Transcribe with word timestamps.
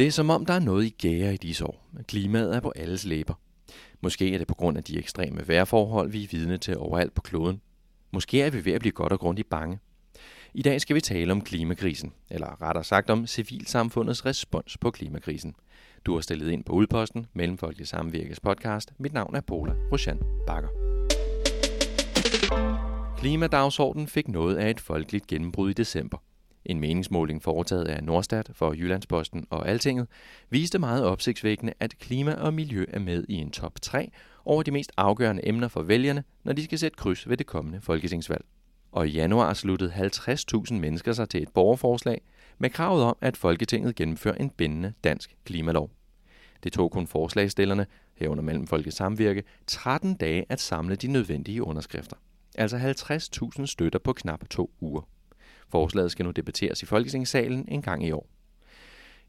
Det 0.00 0.06
er 0.06 0.10
som 0.10 0.30
om, 0.30 0.46
der 0.46 0.54
er 0.54 0.60
noget 0.60 0.84
i 0.84 0.94
gære 0.98 1.34
i 1.34 1.36
disse 1.36 1.66
år. 1.66 1.88
Klimaet 2.08 2.56
er 2.56 2.60
på 2.60 2.72
alles 2.76 3.04
læber. 3.04 3.34
Måske 4.00 4.34
er 4.34 4.38
det 4.38 4.46
på 4.46 4.54
grund 4.54 4.78
af 4.78 4.84
de 4.84 4.98
ekstreme 4.98 5.48
vejrforhold, 5.48 6.10
vi 6.10 6.24
er 6.24 6.28
vidne 6.30 6.58
til 6.58 6.78
overalt 6.78 7.14
på 7.14 7.22
kloden. 7.22 7.60
Måske 8.12 8.42
er 8.42 8.50
vi 8.50 8.64
ved 8.64 8.72
at 8.72 8.80
blive 8.80 8.92
godt 8.92 9.12
og 9.12 9.20
grundigt 9.20 9.50
bange. 9.50 9.78
I 10.54 10.62
dag 10.62 10.80
skal 10.80 10.96
vi 10.96 11.00
tale 11.00 11.32
om 11.32 11.40
klimakrisen, 11.40 12.12
eller 12.30 12.62
rettere 12.62 12.84
sagt 12.84 13.10
om 13.10 13.26
civilsamfundets 13.26 14.26
respons 14.26 14.78
på 14.78 14.90
klimakrisen. 14.90 15.54
Du 16.06 16.14
har 16.14 16.20
stillet 16.20 16.50
ind 16.50 16.64
på 16.64 16.72
Udposten, 16.72 17.26
Mellemfolkelig 17.34 17.88
Samvirkes 17.88 18.40
podcast. 18.40 18.92
Mit 18.98 19.12
navn 19.12 19.34
er 19.34 19.40
Paula 19.40 19.72
Roshan 19.92 20.20
Bakker. 20.46 20.68
Klimadagsordenen 23.18 24.06
fik 24.08 24.28
noget 24.28 24.56
af 24.56 24.70
et 24.70 24.80
folkeligt 24.80 25.26
gennembrud 25.26 25.70
i 25.70 25.74
december. 25.74 26.18
En 26.64 26.80
meningsmåling 26.80 27.42
foretaget 27.42 27.84
af 27.84 28.04
Nordstat 28.04 28.50
for 28.52 28.72
Jyllandsposten 28.72 29.46
og 29.50 29.68
Altinget 29.68 30.06
viste 30.50 30.78
meget 30.78 31.04
opsigtsvækkende, 31.04 31.72
at 31.80 31.98
klima 31.98 32.34
og 32.34 32.54
miljø 32.54 32.84
er 32.88 32.98
med 32.98 33.24
i 33.28 33.34
en 33.34 33.50
top 33.50 33.80
3 33.82 34.10
over 34.44 34.62
de 34.62 34.70
mest 34.70 34.92
afgørende 34.96 35.48
emner 35.48 35.68
for 35.68 35.82
vælgerne, 35.82 36.24
når 36.44 36.52
de 36.52 36.64
skal 36.64 36.78
sætte 36.78 36.96
kryds 36.96 37.28
ved 37.28 37.36
det 37.36 37.46
kommende 37.46 37.80
folketingsvalg. 37.80 38.44
Og 38.92 39.08
i 39.08 39.10
januar 39.10 39.54
sluttede 39.54 39.92
50.000 39.92 40.74
mennesker 40.74 41.12
sig 41.12 41.28
til 41.28 41.42
et 41.42 41.48
borgerforslag 41.48 42.20
med 42.58 42.70
kravet 42.70 43.04
om, 43.04 43.16
at 43.20 43.36
Folketinget 43.36 43.94
gennemfører 43.94 44.34
en 44.34 44.50
bindende 44.50 44.92
dansk 45.04 45.36
klimalov. 45.44 45.90
Det 46.62 46.72
tog 46.72 46.90
kun 46.90 47.06
forslagstillerne, 47.06 47.86
herunder 48.14 48.42
mellem 48.42 48.66
Folkets 48.66 48.96
Samvirke, 48.96 49.42
13 49.66 50.14
dage 50.14 50.44
at 50.48 50.60
samle 50.60 50.96
de 50.96 51.06
nødvendige 51.06 51.62
underskrifter. 51.62 52.16
Altså 52.54 52.76
50.000 53.58 53.66
støtter 53.66 53.98
på 53.98 54.12
knap 54.12 54.48
to 54.50 54.70
uger. 54.80 55.08
Forslaget 55.70 56.10
skal 56.10 56.24
nu 56.24 56.30
debatteres 56.30 56.82
i 56.82 56.86
Folketingssalen 56.86 57.64
en 57.68 57.82
gang 57.82 58.06
i 58.06 58.10
år. 58.10 58.26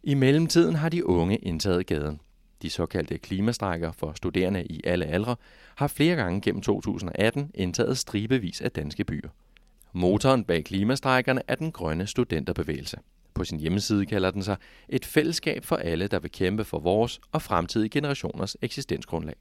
I 0.03 0.13
mellemtiden 0.13 0.75
har 0.75 0.89
de 0.89 1.05
unge 1.05 1.37
indtaget 1.37 1.85
gaden. 1.85 2.19
De 2.61 2.69
såkaldte 2.69 3.17
klimastrækker 3.17 3.91
for 3.91 4.13
studerende 4.15 4.65
i 4.65 4.81
alle 4.83 5.05
aldre 5.05 5.35
har 5.75 5.87
flere 5.87 6.15
gange 6.15 6.41
gennem 6.41 6.61
2018 6.61 7.51
indtaget 7.53 7.97
stribevis 7.97 8.61
af 8.61 8.71
danske 8.71 9.03
byer. 9.03 9.29
Motoren 9.93 10.43
bag 10.43 10.63
klimastrækkerne 10.63 11.41
er 11.47 11.55
den 11.55 11.71
grønne 11.71 12.07
studenterbevægelse. 12.07 12.97
På 13.33 13.43
sin 13.43 13.59
hjemmeside 13.59 14.05
kalder 14.05 14.31
den 14.31 14.43
sig 14.43 14.57
et 14.89 15.05
fællesskab 15.05 15.65
for 15.65 15.75
alle, 15.75 16.07
der 16.07 16.19
vil 16.19 16.31
kæmpe 16.31 16.63
for 16.63 16.79
vores 16.79 17.19
og 17.31 17.41
fremtidige 17.41 17.89
generationers 17.89 18.57
eksistensgrundlag. 18.61 19.35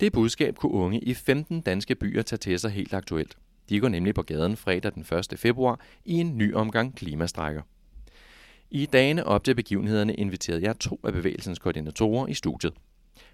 Det 0.00 0.12
budskab 0.12 0.56
kunne 0.56 0.72
unge 0.72 1.00
i 1.00 1.14
15 1.14 1.60
danske 1.60 1.94
byer 1.94 2.22
tage 2.22 2.38
til 2.38 2.58
sig 2.58 2.70
helt 2.70 2.94
aktuelt. 2.94 3.36
De 3.68 3.80
går 3.80 3.88
nemlig 3.88 4.14
på 4.14 4.22
gaden 4.22 4.56
fredag 4.56 4.92
den 4.94 5.18
1. 5.18 5.38
februar 5.38 5.80
i 6.04 6.14
en 6.14 6.38
ny 6.38 6.54
omgang 6.54 6.96
klimastrækker. 6.96 7.62
I 8.70 8.86
dagene 8.86 9.26
op 9.26 9.44
til 9.44 9.54
begivenhederne 9.54 10.14
inviterede 10.14 10.62
jeg 10.62 10.78
to 10.78 11.00
af 11.04 11.12
bevægelsens 11.12 11.58
koordinatorer 11.58 12.26
i 12.26 12.34
studiet. 12.34 12.72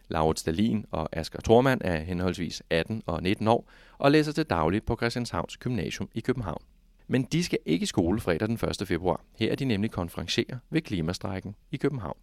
Laurits 0.09 0.41
Stalin 0.41 0.85
og 0.91 1.09
Asger 1.13 1.41
Thormand 1.41 1.81
er 1.85 1.99
henholdsvis 1.99 2.63
18 2.71 3.03
og 3.07 3.23
19 3.23 3.49
år 3.49 3.71
og 3.99 4.11
læser 4.11 4.33
til 4.33 4.45
dagligt 4.45 4.87
på 4.87 4.97
Christianshavns 4.97 5.57
Gymnasium 5.57 6.09
i 6.15 6.21
København. 6.21 6.63
Men 7.07 7.23
de 7.23 7.45
skal 7.45 7.59
ikke 7.67 7.83
i 7.83 7.87
skole 7.87 8.21
fredag 8.21 8.49
den 8.49 8.59
1. 8.81 8.89
februar. 8.89 9.21
Her 9.39 9.53
er 9.53 9.57
de 9.57 9.65
nemlig 9.65 9.91
konferencerer 9.91 10.59
ved 10.71 10.81
klimastrækken 10.81 11.55
i 11.73 11.77
København. 11.77 12.17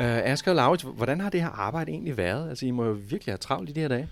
Øh, 0.00 0.18
Asger 0.24 0.52
og 0.52 0.56
Laurits, 0.56 0.82
hvordan 0.82 1.20
har 1.20 1.30
det 1.30 1.40
her 1.40 1.48
arbejde 1.48 1.90
egentlig 1.90 2.16
været? 2.16 2.48
Altså, 2.48 2.66
I 2.66 2.70
må 2.70 2.84
jo 2.84 2.92
virkelig 2.92 3.32
have 3.32 3.38
travlt 3.38 3.70
i 3.70 3.72
de 3.72 3.80
her 3.80 3.88
dage. 3.88 4.08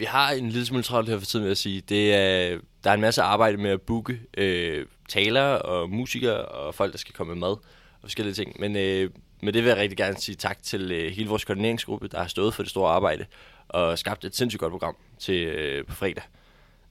Vi 0.00 0.04
har 0.04 0.30
en 0.30 0.48
lille 0.48 0.66
smule 0.66 0.82
travlt 0.82 1.08
her 1.08 1.18
for 1.18 1.26
tiden, 1.26 1.44
vil 1.44 1.50
jeg 1.50 1.56
sige. 1.56 1.80
Det 1.80 2.14
er, 2.14 2.58
der 2.84 2.90
er 2.90 2.94
en 2.94 3.00
masse 3.00 3.22
arbejde 3.22 3.56
med 3.56 3.70
at 3.70 3.82
booke 3.82 4.20
øh, 4.36 4.86
talere 5.08 5.62
og 5.62 5.90
musikere 5.90 6.44
og 6.44 6.74
folk, 6.74 6.92
der 6.92 6.98
skal 6.98 7.14
komme 7.14 7.34
med 7.34 7.40
mad 7.40 7.50
og 7.50 7.60
forskellige 8.02 8.34
ting. 8.34 8.60
Men 8.60 8.76
øh, 8.76 9.10
med 9.42 9.52
det 9.52 9.62
vil 9.62 9.68
jeg 9.68 9.76
rigtig 9.78 9.96
gerne 9.96 10.16
sige 10.16 10.36
tak 10.36 10.62
til 10.62 10.92
øh, 10.92 11.12
hele 11.12 11.28
vores 11.28 11.44
koordineringsgruppe, 11.44 12.08
der 12.08 12.18
har 12.18 12.26
stået 12.26 12.54
for 12.54 12.62
det 12.62 12.70
store 12.70 12.90
arbejde 12.90 13.26
og 13.68 13.98
skabt 13.98 14.24
et 14.24 14.36
sindssygt 14.36 14.60
godt 14.60 14.70
program 14.70 14.96
til 15.18 15.46
øh, 15.46 15.86
på 15.86 15.94
fredag. 15.94 16.24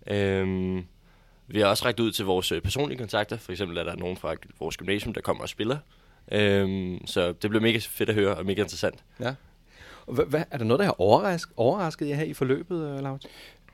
Øh, 0.08 0.78
vi 1.48 1.60
har 1.60 1.68
også 1.68 1.86
rækket 1.86 2.04
ud 2.04 2.12
til 2.12 2.26
vores 2.26 2.52
øh, 2.52 2.62
personlige 2.62 2.98
kontakter. 2.98 3.38
For 3.38 3.52
eksempel 3.52 3.78
er 3.78 3.84
der 3.84 3.96
nogen 3.96 4.18
fra 4.18 4.36
vores 4.60 4.78
gymnasium, 4.78 5.14
der 5.14 5.22
kommer 5.22 5.44
og 5.44 5.50
spiller. 5.50 5.78
Øhm, 6.32 7.02
så 7.06 7.32
det 7.32 7.50
blev 7.50 7.62
mega 7.62 7.80
fedt 7.82 8.10
at 8.10 8.16
høre 8.16 8.36
og 8.36 8.46
mega 8.46 8.62
interessant. 8.62 9.04
Ja. 9.20 9.34
Hvad, 10.10 10.26
hvad, 10.26 10.44
er 10.52 10.58
der 10.58 10.66
noget, 10.66 10.80
der 10.80 10.86
har 10.86 11.02
overrasket, 11.02 11.54
overrasket 11.58 12.10
jer 12.10 12.16
her 12.16 12.24
i 12.24 12.34
forløbet, 12.34 12.96
uh, 12.96 13.04
Laurits? 13.04 13.26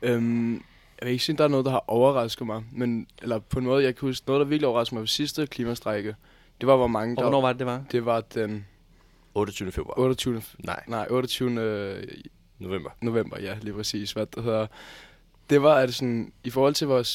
Øhm, 0.02 0.52
jeg 1.00 1.06
vil 1.06 1.12
ikke 1.12 1.24
sige, 1.24 1.34
at 1.34 1.38
der 1.38 1.44
er 1.44 1.48
noget, 1.48 1.64
der 1.64 1.70
har 1.70 1.84
overrasket 1.86 2.46
mig, 2.46 2.62
men 2.72 3.06
eller 3.22 3.38
på 3.38 3.58
en 3.58 3.64
måde, 3.64 3.84
jeg 3.84 3.96
kan 3.96 4.08
huske, 4.08 4.26
noget, 4.26 4.40
der 4.40 4.46
virkelig 4.46 4.68
overraskede 4.68 4.94
mig 4.94 5.02
på 5.02 5.06
sidste 5.06 5.46
klimastrække, 5.46 6.14
det 6.60 6.66
var, 6.66 6.76
hvor 6.76 6.86
mange 6.86 7.16
der... 7.16 7.22
Og 7.22 7.30
hvornår 7.30 7.40
var 7.40 7.52
det, 7.52 7.58
det 7.58 7.66
var? 7.66 7.84
Det 7.92 8.04
var 8.04 8.20
den... 8.20 8.66
28. 9.34 9.72
februar. 9.72 9.98
28. 9.98 10.42
Nej. 10.58 10.82
Nej, 10.86 11.06
28. 11.10 11.50
November. 12.58 12.90
November, 13.00 13.40
ja, 13.40 13.56
lige 13.62 13.74
præcis. 13.74 14.12
Hvad 14.12 14.26
det 14.26 14.44
hedder. 14.44 14.66
Det 15.50 15.62
var, 15.62 15.74
at 15.74 15.94
sådan, 15.94 16.32
i 16.44 16.50
forhold 16.50 16.74
til, 16.74 16.86
hvor 16.86 17.06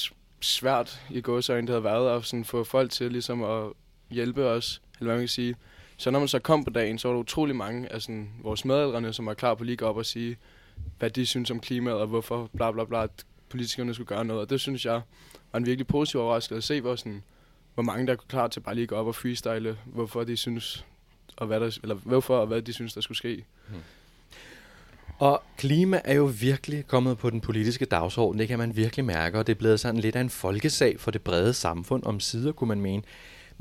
svært 0.41 1.01
i 1.09 1.21
gåsøjne 1.21 1.67
det 1.67 1.69
havde 1.69 1.83
været 1.83 2.17
at 2.17 2.25
sådan, 2.25 2.45
få 2.45 2.63
folk 2.63 2.91
til 2.91 3.11
ligesom 3.11 3.43
at 3.43 3.63
hjælpe 4.09 4.45
os, 4.45 4.81
eller 4.99 5.05
hvad 5.05 5.15
man 5.15 5.21
kan 5.21 5.27
sige, 5.27 5.55
så 6.01 6.11
når 6.11 6.19
man 6.19 6.27
så 6.27 6.39
kom 6.39 6.63
på 6.63 6.69
dagen, 6.69 6.97
så 6.97 7.07
var 7.07 7.15
der 7.15 7.19
utrolig 7.19 7.55
mange 7.55 7.93
af 7.93 8.01
sådan, 8.01 8.29
vores 8.43 8.65
medældrene, 8.65 9.13
som 9.13 9.25
var 9.25 9.33
klar 9.33 9.53
på 9.53 9.63
lige 9.63 9.73
at 9.73 9.79
gå 9.79 9.85
op 9.85 9.97
og 9.97 10.05
sige, 10.05 10.37
hvad 10.99 11.09
de 11.09 11.25
synes 11.25 11.51
om 11.51 11.59
klimaet, 11.59 11.97
og 11.97 12.07
hvorfor 12.07 12.49
bla 12.57 12.71
bla 12.71 12.85
bla, 12.85 13.03
at 13.03 13.25
politikerne 13.49 13.93
skulle 13.93 14.07
gøre 14.07 14.25
noget. 14.25 14.41
Og 14.41 14.49
det 14.49 14.61
synes 14.61 14.85
jeg 14.85 15.01
var 15.51 15.57
en 15.57 15.65
virkelig 15.65 15.87
positiv 15.87 16.19
overraskelse 16.19 16.57
at 16.57 16.63
se, 16.63 16.81
hvor, 16.81 16.95
sådan, 16.95 17.23
hvor 17.73 17.83
mange 17.83 18.07
der 18.07 18.15
kunne 18.15 18.27
klar 18.27 18.47
til 18.47 18.59
bare 18.59 18.75
lige 18.75 18.83
at 18.83 18.89
gå 18.89 18.95
op 18.95 19.07
og 19.07 19.15
freestyle, 19.15 19.77
hvorfor 19.85 20.23
de 20.23 20.37
synes, 20.37 20.85
og 21.37 21.47
hvad 21.47 21.59
der, 21.59 21.77
eller 21.83 21.95
hvorfor 21.95 22.37
og 22.37 22.47
hvad 22.47 22.61
de 22.61 22.73
synes, 22.73 22.93
der 22.93 23.01
skulle 23.01 23.17
ske. 23.17 23.45
Hmm. 23.69 23.77
Og 25.19 25.43
klima 25.57 26.01
er 26.03 26.13
jo 26.13 26.31
virkelig 26.39 26.87
kommet 26.87 27.17
på 27.17 27.29
den 27.29 27.41
politiske 27.41 27.85
dagsorden, 27.85 28.39
det 28.39 28.47
kan 28.47 28.59
man 28.59 28.75
virkelig 28.75 29.05
mærke, 29.05 29.39
og 29.39 29.47
det 29.47 29.53
er 29.53 29.59
blevet 29.59 29.79
sådan 29.79 30.01
lidt 30.01 30.15
af 30.15 30.21
en 30.21 30.29
folkesag 30.29 30.99
for 30.99 31.11
det 31.11 31.21
brede 31.21 31.53
samfund 31.53 32.03
om 32.03 32.19
sider, 32.19 32.51
kunne 32.51 32.67
man 32.67 32.81
mene. 32.81 33.03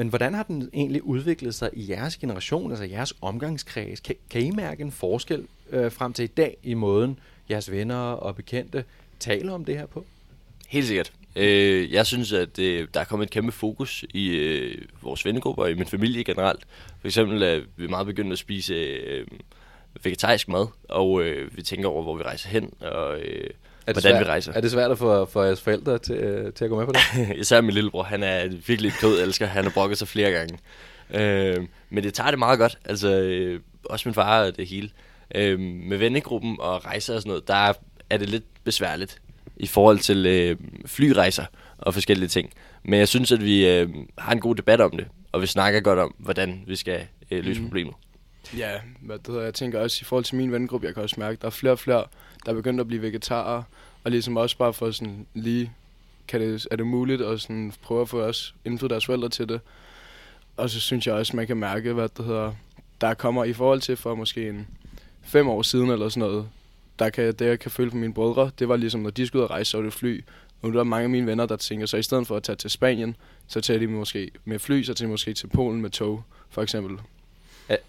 Men 0.00 0.08
hvordan 0.08 0.34
har 0.34 0.42
den 0.42 0.70
egentlig 0.74 1.02
udviklet 1.02 1.54
sig 1.54 1.70
i 1.72 1.90
jeres 1.90 2.16
generation, 2.16 2.70
altså 2.70 2.84
jeres 2.84 3.14
omgangskreds? 3.20 4.00
Kan, 4.00 4.14
kan 4.30 4.42
I 4.42 4.50
mærke 4.50 4.82
en 4.82 4.92
forskel 4.92 5.46
øh, 5.70 5.92
frem 5.92 6.12
til 6.12 6.22
i 6.22 6.26
dag 6.26 6.56
i 6.62 6.74
måden, 6.74 7.18
jeres 7.50 7.70
venner 7.70 7.96
og 7.96 8.36
bekendte 8.36 8.84
taler 9.18 9.52
om 9.52 9.64
det 9.64 9.78
her 9.78 9.86
på? 9.86 10.06
Helt 10.68 10.86
sikkert. 10.86 11.12
Øh, 11.36 11.92
jeg 11.92 12.06
synes, 12.06 12.32
at 12.32 12.58
øh, 12.58 12.88
der 12.94 13.00
er 13.00 13.04
kommet 13.04 13.26
et 13.26 13.32
kæmpe 13.32 13.52
fokus 13.52 14.04
i 14.14 14.28
øh, 14.28 14.82
vores 15.02 15.24
vennegrupper 15.24 15.62
og 15.62 15.70
i 15.70 15.74
min 15.74 15.86
familie 15.86 16.24
generelt. 16.24 16.66
For 17.00 17.08
eksempel 17.08 17.42
er 17.42 17.60
vi 17.76 17.86
meget 17.86 18.06
begyndt 18.06 18.32
at 18.32 18.38
spise 18.38 18.74
øh, 18.74 19.26
vegetarisk 20.02 20.48
mad, 20.48 20.66
og 20.88 21.22
øh, 21.22 21.56
vi 21.56 21.62
tænker 21.62 21.88
over, 21.88 22.02
hvor 22.02 22.16
vi 22.16 22.22
rejser 22.22 22.48
hen, 22.48 22.72
og 22.80 23.20
øh, 23.20 23.50
er 23.86 23.92
hvordan 23.92 24.12
svært, 24.12 24.20
vi 24.20 24.24
rejser. 24.24 24.52
Er 24.52 24.60
det 24.60 24.70
svært 24.70 24.90
at 24.90 24.98
få 24.98 25.24
for 25.24 25.44
jeres 25.44 25.60
forældre 25.60 25.98
til, 25.98 26.14
øh, 26.14 26.52
til 26.52 26.64
at 26.64 26.70
gå 26.70 26.78
med 26.78 26.86
på 26.86 26.92
det? 26.92 27.36
Især 27.40 27.60
min 27.60 27.74
lillebror, 27.74 28.02
han 28.02 28.22
er 28.22 28.48
virkelig 28.66 28.88
et 28.88 28.94
kød 29.00 29.22
elsker. 29.22 29.46
Han 29.46 29.64
har 29.64 29.70
brokket 29.70 29.98
sig 29.98 30.08
flere 30.08 30.30
gange. 30.30 30.58
Øh, 31.10 31.66
men 31.90 32.04
det 32.04 32.14
tager 32.14 32.30
det 32.30 32.38
meget 32.38 32.58
godt. 32.58 32.78
Altså, 32.84 33.08
øh, 33.08 33.60
også 33.84 34.08
min 34.08 34.14
far 34.14 34.44
og 34.44 34.56
det 34.56 34.66
hele. 34.66 34.90
Øh, 35.34 35.60
med 35.60 35.96
vennegruppen 35.96 36.56
og 36.60 36.84
rejser 36.84 37.14
og 37.14 37.20
sådan 37.20 37.30
noget, 37.30 37.48
der 37.48 37.72
er 38.10 38.16
det 38.16 38.28
lidt 38.28 38.44
besværligt 38.64 39.20
i 39.56 39.66
forhold 39.66 39.98
til 39.98 40.26
øh, 40.26 40.56
flyrejser 40.86 41.44
og 41.78 41.94
forskellige 41.94 42.28
ting. 42.28 42.50
Men 42.82 42.98
jeg 42.98 43.08
synes, 43.08 43.32
at 43.32 43.44
vi 43.44 43.68
øh, 43.68 43.88
har 44.18 44.32
en 44.32 44.40
god 44.40 44.54
debat 44.54 44.80
om 44.80 44.90
det, 44.90 45.06
og 45.32 45.42
vi 45.42 45.46
snakker 45.46 45.80
godt 45.80 45.98
om, 45.98 46.14
hvordan 46.18 46.64
vi 46.66 46.76
skal 46.76 47.06
øh, 47.30 47.44
løse 47.44 47.60
mm. 47.60 47.66
problemet. 47.66 47.94
Ja, 48.56 48.80
hvad 49.00 49.18
det 49.18 49.26
hedder, 49.26 49.42
jeg 49.42 49.54
tænker 49.54 49.80
også 49.80 49.98
i 50.02 50.04
forhold 50.04 50.24
til 50.24 50.36
min 50.36 50.52
vennegruppe, 50.52 50.86
jeg 50.86 50.94
kan 50.94 51.02
også 51.02 51.16
mærke, 51.18 51.38
der 51.40 51.46
er 51.46 51.50
flere 51.50 51.72
og 51.72 51.78
flere, 51.78 52.04
der 52.44 52.50
er 52.50 52.54
begyndt 52.54 52.80
at 52.80 52.86
blive 52.86 53.02
vegetarer, 53.02 53.62
og 54.04 54.10
ligesom 54.10 54.36
også 54.36 54.56
bare 54.56 54.72
for 54.72 54.90
sådan 54.90 55.26
lige, 55.34 55.72
kan 56.28 56.40
det, 56.40 56.66
er 56.70 56.76
det 56.76 56.86
muligt 56.86 57.22
at 57.22 57.40
sådan 57.40 57.72
prøve 57.82 58.00
at 58.00 58.08
få 58.08 58.22
os 58.22 58.54
indfødt 58.64 58.90
deres 58.90 59.06
forældre 59.06 59.28
til 59.28 59.48
det. 59.48 59.60
Og 60.56 60.70
så 60.70 60.80
synes 60.80 61.06
jeg 61.06 61.14
også, 61.14 61.36
man 61.36 61.46
kan 61.46 61.56
mærke, 61.56 61.92
hvad 61.92 62.08
det 62.08 62.24
hedder, 62.24 62.52
der 63.00 63.14
kommer 63.14 63.44
i 63.44 63.52
forhold 63.52 63.80
til 63.80 63.96
for 63.96 64.14
måske 64.14 64.48
en 64.48 64.68
fem 65.22 65.48
år 65.48 65.62
siden 65.62 65.90
eller 65.90 66.08
sådan 66.08 66.28
noget, 66.28 66.48
der 66.98 67.10
kan, 67.10 67.34
det 67.34 67.46
jeg 67.46 67.58
kan 67.58 67.70
føle 67.70 67.90
på 67.90 67.96
mine 67.96 68.14
brødre, 68.14 68.50
det 68.58 68.68
var 68.68 68.76
ligesom, 68.76 69.00
når 69.00 69.10
de 69.10 69.26
skulle 69.26 69.40
ud 69.40 69.44
og 69.44 69.50
rejse, 69.50 69.70
så 69.70 69.76
var 69.76 69.84
det 69.84 69.92
fly. 69.92 70.24
Og 70.62 70.68
nu 70.68 70.74
er 70.74 70.78
der 70.78 70.84
mange 70.84 71.04
af 71.04 71.10
mine 71.10 71.26
venner, 71.26 71.46
der 71.46 71.56
tænker, 71.56 71.86
så 71.86 71.96
i 71.96 72.02
stedet 72.02 72.26
for 72.26 72.36
at 72.36 72.42
tage 72.42 72.56
til 72.56 72.70
Spanien, 72.70 73.16
så 73.46 73.60
tager 73.60 73.80
de 73.80 73.86
måske 73.86 74.30
med 74.44 74.58
fly, 74.58 74.82
så 74.82 74.94
tager 74.94 75.06
de 75.06 75.10
måske 75.10 75.34
til 75.34 75.46
Polen 75.46 75.82
med 75.82 75.90
tog, 75.90 76.22
for 76.50 76.62
eksempel. 76.62 76.98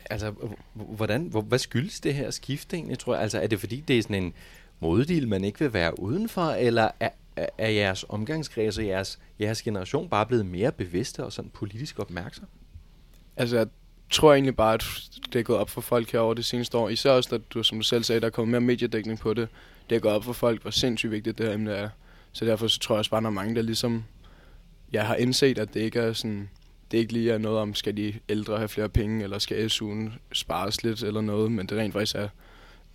Altså, 0.10 0.34
hvordan, 0.74 1.24
hvad 1.24 1.60
skyldes 1.60 2.00
det 2.00 2.14
her 2.14 2.32
skift 2.32 2.74
egentlig, 2.74 3.00
tror 3.00 3.14
jeg? 3.14 3.22
Altså, 3.22 3.40
er 3.40 3.48
det 3.48 3.60
fordi, 3.60 3.84
det 3.88 3.98
er 3.98 4.02
sådan 4.02 4.24
en 4.24 4.34
moddel, 4.80 5.28
man 5.28 5.44
ikke 5.44 5.60
vil 5.60 5.74
være 5.74 6.00
udenfor, 6.00 6.42
eller 6.42 6.90
er, 7.00 7.10
er 7.58 7.70
jeres 7.70 8.06
omgangskreds 8.10 8.78
og 8.78 8.86
jeres, 8.86 9.20
jeres 9.40 9.62
generation 9.62 10.10
bare 10.10 10.26
blevet 10.26 10.46
mere 10.46 10.72
bevidste 10.72 11.24
og 11.24 11.34
sådan 11.34 11.52
politisk 11.54 12.00
opmærksom? 12.00 12.46
Altså, 13.38 13.58
jeg 13.58 13.68
tror 14.10 14.34
egentlig 14.34 14.56
bare, 14.56 14.74
at 14.74 14.84
det 15.34 15.40
er 15.40 15.44
gået 15.44 15.60
op 15.60 15.70
for 15.70 15.82
folk 15.82 16.12
herover 16.12 16.34
det 16.34 16.46
seneste 16.46 16.78
år. 16.78 16.90
Især 16.90 17.12
også, 17.12 17.36
at 17.36 17.42
du, 17.50 17.64
som 17.64 17.78
du 17.78 17.84
selv 17.84 18.04
sagde, 18.04 18.22
der 18.22 18.28
er 18.28 18.32
kommet 18.32 18.52
mere 18.52 18.62
mediedækning 18.62 19.20
på 19.20 19.34
det. 19.34 19.48
Det 19.90 19.96
er 19.96 20.00
gået 20.00 20.16
op 20.16 20.24
for 20.24 20.34
folk, 20.34 20.62
hvor 20.62 20.72
sindssygt 20.72 21.12
vigtigt 21.12 21.38
det 21.38 21.46
her 21.46 21.54
emne 21.54 21.72
er. 21.72 21.90
Så 22.32 22.46
derfor 22.46 22.68
så 22.68 22.80
tror 22.80 22.96
jeg 22.96 23.00
også 23.00 23.12
bare, 23.12 23.18
at 23.18 23.24
der 23.24 23.30
er 23.30 23.34
mange, 23.34 23.56
der 23.56 23.62
ligesom 23.62 24.04
jeg 24.92 25.08
har 25.08 25.16
indset, 25.16 25.60
at 25.60 25.74
det 25.74 25.80
ikke 25.80 26.00
er 26.00 26.14
sådan 26.14 26.50
det 26.92 26.98
ikke 26.98 27.14
lige 27.14 27.32
er 27.32 27.38
noget 27.38 27.60
om, 27.60 27.76
skal 27.76 27.98
de 27.98 28.14
ældre 28.30 28.58
have 28.58 28.68
flere 28.68 28.90
penge, 28.90 29.24
eller 29.24 29.40
skal 29.40 29.68
SU'en 29.72 30.12
spares 30.34 30.84
lidt 30.84 31.04
eller 31.04 31.22
noget, 31.22 31.52
men 31.52 31.68
det 31.68 31.78
rent 31.78 31.94
faktisk 31.94 32.16
er 32.16 32.28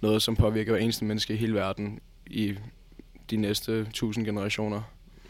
noget, 0.01 0.23
som 0.23 0.37
påvirker 0.37 0.73
hver 0.73 0.81
eneste 0.81 1.05
menneske 1.05 1.35
i 1.35 1.37
hele 1.37 1.55
verden 1.55 2.01
i 2.27 2.55
de 3.31 3.37
næste 3.37 3.87
tusind 3.95 4.25
generationer. 4.27 4.83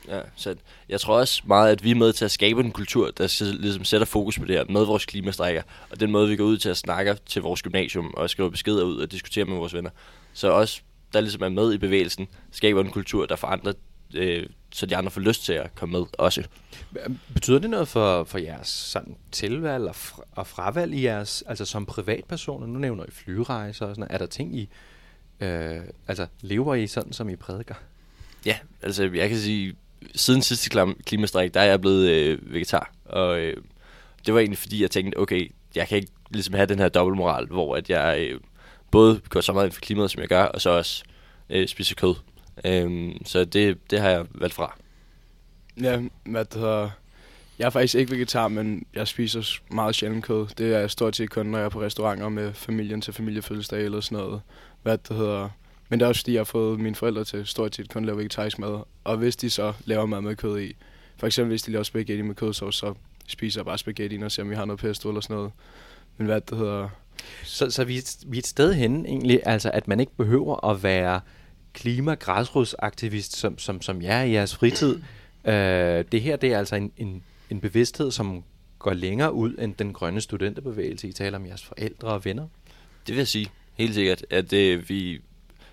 Ja, 0.09 0.21
så 0.37 0.55
jeg 0.89 1.01
tror 1.01 1.19
også 1.19 1.43
meget, 1.47 1.73
at 1.73 1.85
vi 1.85 1.91
er 1.91 1.95
med 1.95 2.13
til 2.13 2.25
at 2.25 2.31
skabe 2.31 2.61
en 2.61 2.71
kultur, 2.71 3.11
der 3.11 3.53
ligesom 3.61 3.85
sætter 3.85 4.05
fokus 4.05 4.39
på 4.39 4.45
det 4.45 4.57
her 4.57 4.65
med 4.65 4.85
vores 4.85 5.05
klimastrækker, 5.05 5.63
og 5.91 6.01
den 6.01 6.11
måde, 6.11 6.29
vi 6.29 6.37
går 6.37 6.45
ud 6.45 6.59
til 6.59 6.69
at 6.69 6.77
snakke 6.77 7.17
til 7.27 7.43
vores 7.43 7.63
gymnasium 7.63 8.15
og 8.17 8.31
skrive 8.31 8.51
beskeder 8.51 8.85
ud 8.85 8.97
og 8.97 9.13
diskutere 9.13 9.45
med 9.45 9.57
vores 9.57 9.75
venner. 9.75 9.91
Så 10.33 10.51
også, 10.51 10.81
der 11.13 11.21
ligesom 11.21 11.43
er 11.43 11.49
med 11.49 11.73
i 11.73 11.79
bevægelsen, 11.79 12.29
skaber 12.53 12.81
en 12.81 12.91
kultur, 12.91 13.27
der 13.27 13.37
forandrer, 13.37 13.73
øh, 14.15 14.47
så 14.71 14.87
de 14.87 14.97
andre 14.97 15.11
får 15.11 15.21
lyst 15.21 15.45
til 15.45 15.53
at 15.53 15.75
komme 15.75 15.99
med 15.99 16.07
også. 16.13 16.45
Betyder 17.35 17.59
det 17.59 17.71
noget 17.71 17.89
for, 17.89 18.25
for 18.25 18.39
jeres 18.39 18.69
sådan, 18.69 19.17
tilvalg 19.33 19.85
og, 19.85 19.97
fra, 19.97 20.23
og 20.33 20.47
fravalg 20.47 20.95
i 20.95 21.05
jeres, 21.05 21.45
altså 21.47 21.65
som 21.65 21.87
privatpersoner? 21.87 22.67
Nu 22.67 22.79
nævner 22.79 23.05
I 23.05 23.11
flyrejser 23.11 23.87
og 23.87 23.95
sådan 23.95 24.11
Er 24.11 24.19
der 24.19 24.27
ting, 24.27 24.57
I 24.59 24.69
øh, 25.41 25.81
altså, 26.09 26.27
lever 26.41 26.75
I 26.75 26.87
sådan, 26.87 27.13
som 27.13 27.29
I 27.29 27.37
prædiker? 27.37 27.75
Ja, 28.47 28.57
altså 28.83 29.11
jeg 29.15 29.29
kan 29.29 29.39
sige, 29.39 29.77
siden 30.15 30.43
sidste 30.43 30.71
klimastræk, 31.07 31.55
der 31.55 31.61
er 31.61 31.65
jeg 31.65 31.81
blevet 31.81 32.11
øh, 32.11 32.53
vegetar. 32.53 32.93
Og 33.05 33.39
øh, 33.39 33.57
det 34.27 34.35
var 34.35 34.41
egentlig 34.41 34.59
fordi, 34.59 34.83
jeg 34.83 34.91
tænkte, 34.91 35.19
okay, 35.19 35.51
jeg 35.75 35.89
kan 35.89 35.97
ikke 35.97 36.13
ligesom 36.31 36.55
have 36.55 36.67
den 36.67 36.79
her 36.79 36.89
dobbeltmoral, 36.89 37.47
hvor 37.47 37.77
at 37.77 37.91
jeg 37.91 38.19
øh, 38.21 38.41
både 38.91 39.21
går 39.29 39.41
så 39.41 39.53
meget 39.53 39.67
ind 39.67 39.73
for 39.73 39.81
klimaet, 39.81 40.11
som 40.11 40.21
jeg 40.21 40.29
gør, 40.29 40.45
og 40.45 40.61
så 40.61 40.71
også 40.71 41.05
øh, 41.51 41.69
spiser 41.69 41.95
kød. 41.95 42.15
Øh, 42.65 43.11
så 43.25 43.45
det, 43.45 43.91
det 43.91 44.01
har 44.01 44.11
jeg 44.11 44.27
valgt 44.31 44.55
fra. 44.55 44.77
Ja, 45.81 46.03
hvad 46.25 46.45
det 46.45 46.55
hedder, 46.61 46.91
jeg 47.59 47.67
er 47.67 47.71
faktisk 47.71 47.95
ikke 47.95 48.13
vegetar, 48.13 48.49
men 48.49 48.87
jeg 48.95 49.09
spiser 49.09 49.61
meget 49.71 49.95
sjældent 49.95 50.25
kød. 50.25 50.47
Det 50.59 50.75
er 50.75 50.87
stort 50.87 51.17
set 51.17 51.31
kun, 51.31 51.47
når 51.47 51.59
jeg 51.59 51.65
er 51.65 51.69
på 51.69 51.81
restauranter 51.81 52.29
med 52.29 52.53
familien 52.53 53.01
til 53.01 53.13
familiefødselsdag 53.13 53.85
eller 53.85 54.01
sådan 54.01 54.19
noget. 54.19 54.41
Hvad 54.83 54.99
det 54.99 55.17
hedder, 55.17 55.49
men 55.89 56.01
det 56.01 56.05
er 56.05 56.09
også 56.09 56.21
fordi, 56.21 56.33
jeg 56.33 56.41
har 56.41 56.45
fået 56.45 56.81
mine 56.81 56.95
forældre 56.95 57.25
til 57.25 57.47
stort 57.47 57.75
set 57.75 57.89
kun 57.89 58.03
at 58.03 58.07
lave 58.07 58.19
vegetarisk 58.19 58.59
mad. 58.59 58.81
Og 59.05 59.17
hvis 59.17 59.37
de 59.37 59.51
så 59.51 59.73
laver 59.85 60.07
mad 60.07 60.21
med 60.21 60.37
kød 60.37 60.61
i, 60.61 60.77
for 61.17 61.27
eksempel 61.27 61.49
hvis 61.49 61.63
de 61.63 61.73
laver 61.73 61.83
spaghetti 61.83 62.23
med 62.23 62.35
kødsovs, 62.35 62.77
så 62.77 62.95
spiser 63.27 63.61
jeg 63.61 63.67
bare 63.67 63.79
spaghetti 63.79 64.19
og 64.23 64.33
ser, 64.33 64.43
om 64.43 64.51
vi 64.51 64.55
har 64.55 64.65
noget 64.65 64.81
pesto 64.81 65.09
eller 65.09 65.21
sådan 65.21 65.37
noget. 65.37 65.53
Men 66.17 66.27
hvad 66.27 66.41
det 66.41 66.59
hedder... 66.59 66.89
Så, 67.45 67.71
så 67.71 67.85
vi, 67.85 68.03
vi 68.27 68.37
er 68.37 68.39
et 68.39 68.47
sted 68.47 68.75
henne 68.75 69.09
egentlig, 69.09 69.41
altså 69.45 69.71
at 69.71 69.89
man 69.89 70.01
ikke 70.01 70.17
behøver 70.17 70.71
at 70.71 70.83
være 70.83 71.21
klimagræsrodsaktivist, 71.77 73.37
som, 73.37 73.59
som, 73.59 73.83
som 73.83 74.03
jeg 74.03 74.21
er 74.21 74.25
i 74.25 74.33
jeres 74.33 74.57
fritid. 74.57 75.01
øh, 75.45 76.05
det 76.13 76.23
her, 76.23 76.37
det 76.37 76.53
er 76.53 76.59
altså 76.59 76.77
en, 76.77 76.93
en, 76.97 77.23
en 77.51 77.61
bevidsthed, 77.61 78.11
som 78.11 78.45
går 78.79 78.93
længere 78.93 79.33
ud 79.33 79.55
end 79.59 79.75
den 79.75 79.93
grønne 79.93 80.21
studenterbevægelse. 80.21 81.09
I 81.09 81.13
taler 81.13 81.39
om 81.39 81.47
jeres 81.47 81.65
forældre 81.65 82.09
og 82.09 82.25
venner. 82.25 82.47
Det 83.07 83.15
vil 83.15 83.17
jeg 83.17 83.29
sige, 83.29 83.47
helt 83.75 83.95
sikkert, 83.95 84.25
at 84.31 84.53
øh, 84.53 84.89
vi, 84.89 85.21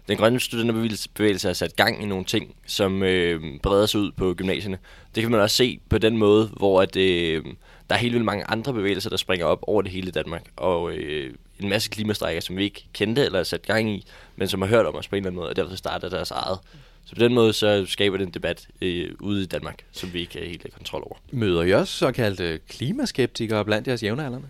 den 0.08 0.18
grønne 0.18 0.40
studenterbevægelse 0.40 1.48
har 1.48 1.54
sat 1.54 1.76
gang 1.76 2.04
i 2.04 2.06
nogle 2.06 2.26
ting, 2.26 2.56
som 2.66 3.04
øh, 3.04 3.60
breder 3.64 3.86
sig 3.86 4.00
ud 4.00 4.12
på 4.12 4.34
gymnasierne. 4.34 4.78
Det 5.16 5.24
kan 5.24 5.32
man 5.32 5.40
også 5.40 5.56
se 5.56 5.80
på 5.90 5.98
den 5.98 6.18
måde, 6.18 6.48
hvor 6.58 6.82
at, 6.82 6.96
øh, 6.96 7.46
der 7.90 7.96
er 7.96 8.00
helt 8.00 8.14
vildt 8.14 8.26
mange 8.26 8.44
andre 8.44 8.74
bevægelser, 8.74 9.10
der 9.10 9.18
springer 9.18 9.46
op 9.46 9.60
over 9.62 9.82
det 9.82 9.92
hele 9.92 10.12
Danmark. 10.12 10.44
Og 10.56 10.94
øh, 10.94 11.34
en 11.60 11.70
masse 11.70 11.90
klimastrækker, 11.90 12.42
som 12.42 12.58
vi 12.58 12.64
ikke 12.64 12.86
kendte 12.94 13.26
eller 13.26 13.44
sat 13.44 13.62
gang 13.62 13.90
i, 13.90 14.06
men 14.36 14.48
som 14.48 14.62
har 14.62 14.70
hørt 14.70 14.86
om 14.86 14.96
os 14.96 15.08
på 15.08 15.16
en 15.16 15.18
eller 15.18 15.30
anden 15.30 15.40
måde, 15.40 15.50
og 15.50 15.56
derfor 15.56 15.76
starter 15.76 16.10
deres 16.10 16.32
eget. 16.32 16.60
Så 17.06 17.16
på 17.16 17.20
den 17.22 17.34
måde 17.34 17.54
så 17.54 17.86
skaber 17.88 18.18
det 18.18 18.28
en 18.28 18.34
debat 18.34 18.68
øh, 18.82 19.12
ude 19.20 19.44
i 19.44 19.46
Danmark, 19.46 19.86
som 19.92 20.14
vi 20.14 20.20
ikke 20.20 20.40
helt 20.40 20.64
har 20.64 20.70
kontrol 20.70 21.02
over. 21.06 21.16
Møder 21.32 21.62
I 21.64 21.74
også 21.74 21.94
såkaldte 21.94 22.60
klimaskeptikere 22.70 23.66
blandt 23.66 23.88
jeres 23.88 24.04
jævnaldrende? 24.04 24.48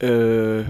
Øh, 0.00 0.68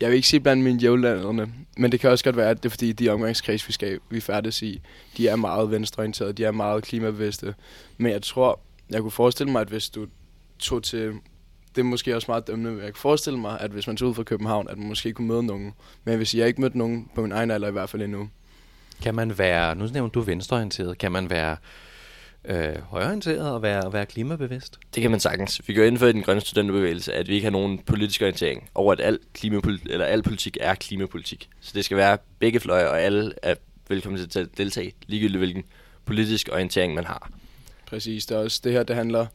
jeg 0.00 0.08
vil 0.10 0.16
ikke 0.16 0.28
sige 0.28 0.40
blandt 0.40 0.64
mine 0.64 0.80
jævnaldrende, 0.80 1.48
men 1.76 1.92
det 1.92 2.00
kan 2.00 2.10
også 2.10 2.24
godt 2.24 2.36
være, 2.36 2.50
at 2.50 2.62
det 2.62 2.68
er 2.68 2.70
fordi, 2.70 2.92
de 2.92 3.08
omgangskreds, 3.08 3.68
vi, 3.68 3.72
skal, 3.72 3.98
vi 4.10 4.20
færdes 4.20 4.62
i, 4.62 4.80
de 5.16 5.28
er 5.28 5.36
meget 5.36 5.70
venstreorienterede, 5.70 6.32
de 6.32 6.44
er 6.44 6.50
meget 6.50 6.84
klimabevidste. 6.84 7.54
Men 7.96 8.12
jeg 8.12 8.22
tror, 8.22 8.60
jeg 8.90 9.00
kunne 9.00 9.10
forestille 9.10 9.52
mig, 9.52 9.60
at 9.60 9.68
hvis 9.68 9.90
du 9.90 10.06
tog 10.58 10.82
til... 10.82 11.12
Det 11.74 11.80
er 11.80 11.84
måske 11.84 12.16
også 12.16 12.30
meget 12.30 12.46
dømmende, 12.46 12.70
men 12.70 12.78
jeg 12.78 12.92
kan 12.92 13.00
forestille 13.00 13.38
mig, 13.38 13.60
at 13.60 13.70
hvis 13.70 13.86
man 13.86 13.96
tog 13.96 14.08
ud 14.08 14.14
fra 14.14 14.22
København, 14.22 14.68
at 14.70 14.78
man 14.78 14.88
måske 14.88 15.12
kunne 15.12 15.28
møde 15.28 15.42
nogen. 15.42 15.72
Men 16.04 16.16
hvis 16.16 16.34
jeg 16.34 16.46
ikke 16.46 16.60
mødt 16.60 16.74
nogen 16.74 17.10
på 17.14 17.22
min 17.22 17.32
egen 17.32 17.50
alder 17.50 17.68
i 17.68 17.72
hvert 17.72 17.90
fald 17.90 18.02
endnu. 18.02 18.28
Kan 19.02 19.14
man 19.14 19.38
være, 19.38 19.74
nu 19.74 19.86
nævner 19.86 20.10
du 20.10 20.20
venstreorienteret, 20.20 20.98
kan 20.98 21.12
man 21.12 21.30
være 21.30 21.56
øh, 22.44 22.82
højorienteret 22.82 23.52
og 23.52 23.62
være, 23.62 23.92
være 23.92 24.06
klimabevidst? 24.06 24.78
Det 24.94 25.02
kan 25.02 25.10
man 25.10 25.20
sagtens. 25.20 25.62
Vi 25.66 25.74
går 25.74 25.82
ind 25.82 25.98
for 25.98 26.06
i 26.06 26.12
den 26.12 26.22
grønne 26.22 26.40
studenterbevægelse, 26.40 27.12
at 27.12 27.28
vi 27.28 27.34
ikke 27.34 27.44
har 27.44 27.50
nogen 27.50 27.78
politisk 27.78 28.22
orientering 28.22 28.68
over, 28.74 28.92
at 28.92 29.00
al, 29.00 29.18
klimapol- 29.38 29.92
eller 29.92 30.04
al 30.04 30.22
politik 30.22 30.56
er 30.60 30.74
klimapolitik. 30.74 31.48
Så 31.60 31.72
det 31.74 31.84
skal 31.84 31.96
være 31.96 32.18
begge 32.38 32.60
fløje, 32.60 32.88
og 32.88 33.00
alle 33.00 33.32
er 33.42 33.54
velkommen 33.88 34.28
til 34.28 34.40
at 34.40 34.48
deltage, 34.58 34.92
ligegyldigt 35.06 35.38
hvilken 35.38 35.64
politisk 36.04 36.48
orientering 36.52 36.94
man 36.94 37.04
har. 37.04 37.30
Præcis. 37.86 38.26
Det, 38.26 38.36
er 38.36 38.38
også, 38.40 38.60
det 38.64 38.72
her 38.72 38.82
det 38.82 38.96
handler 38.96 39.26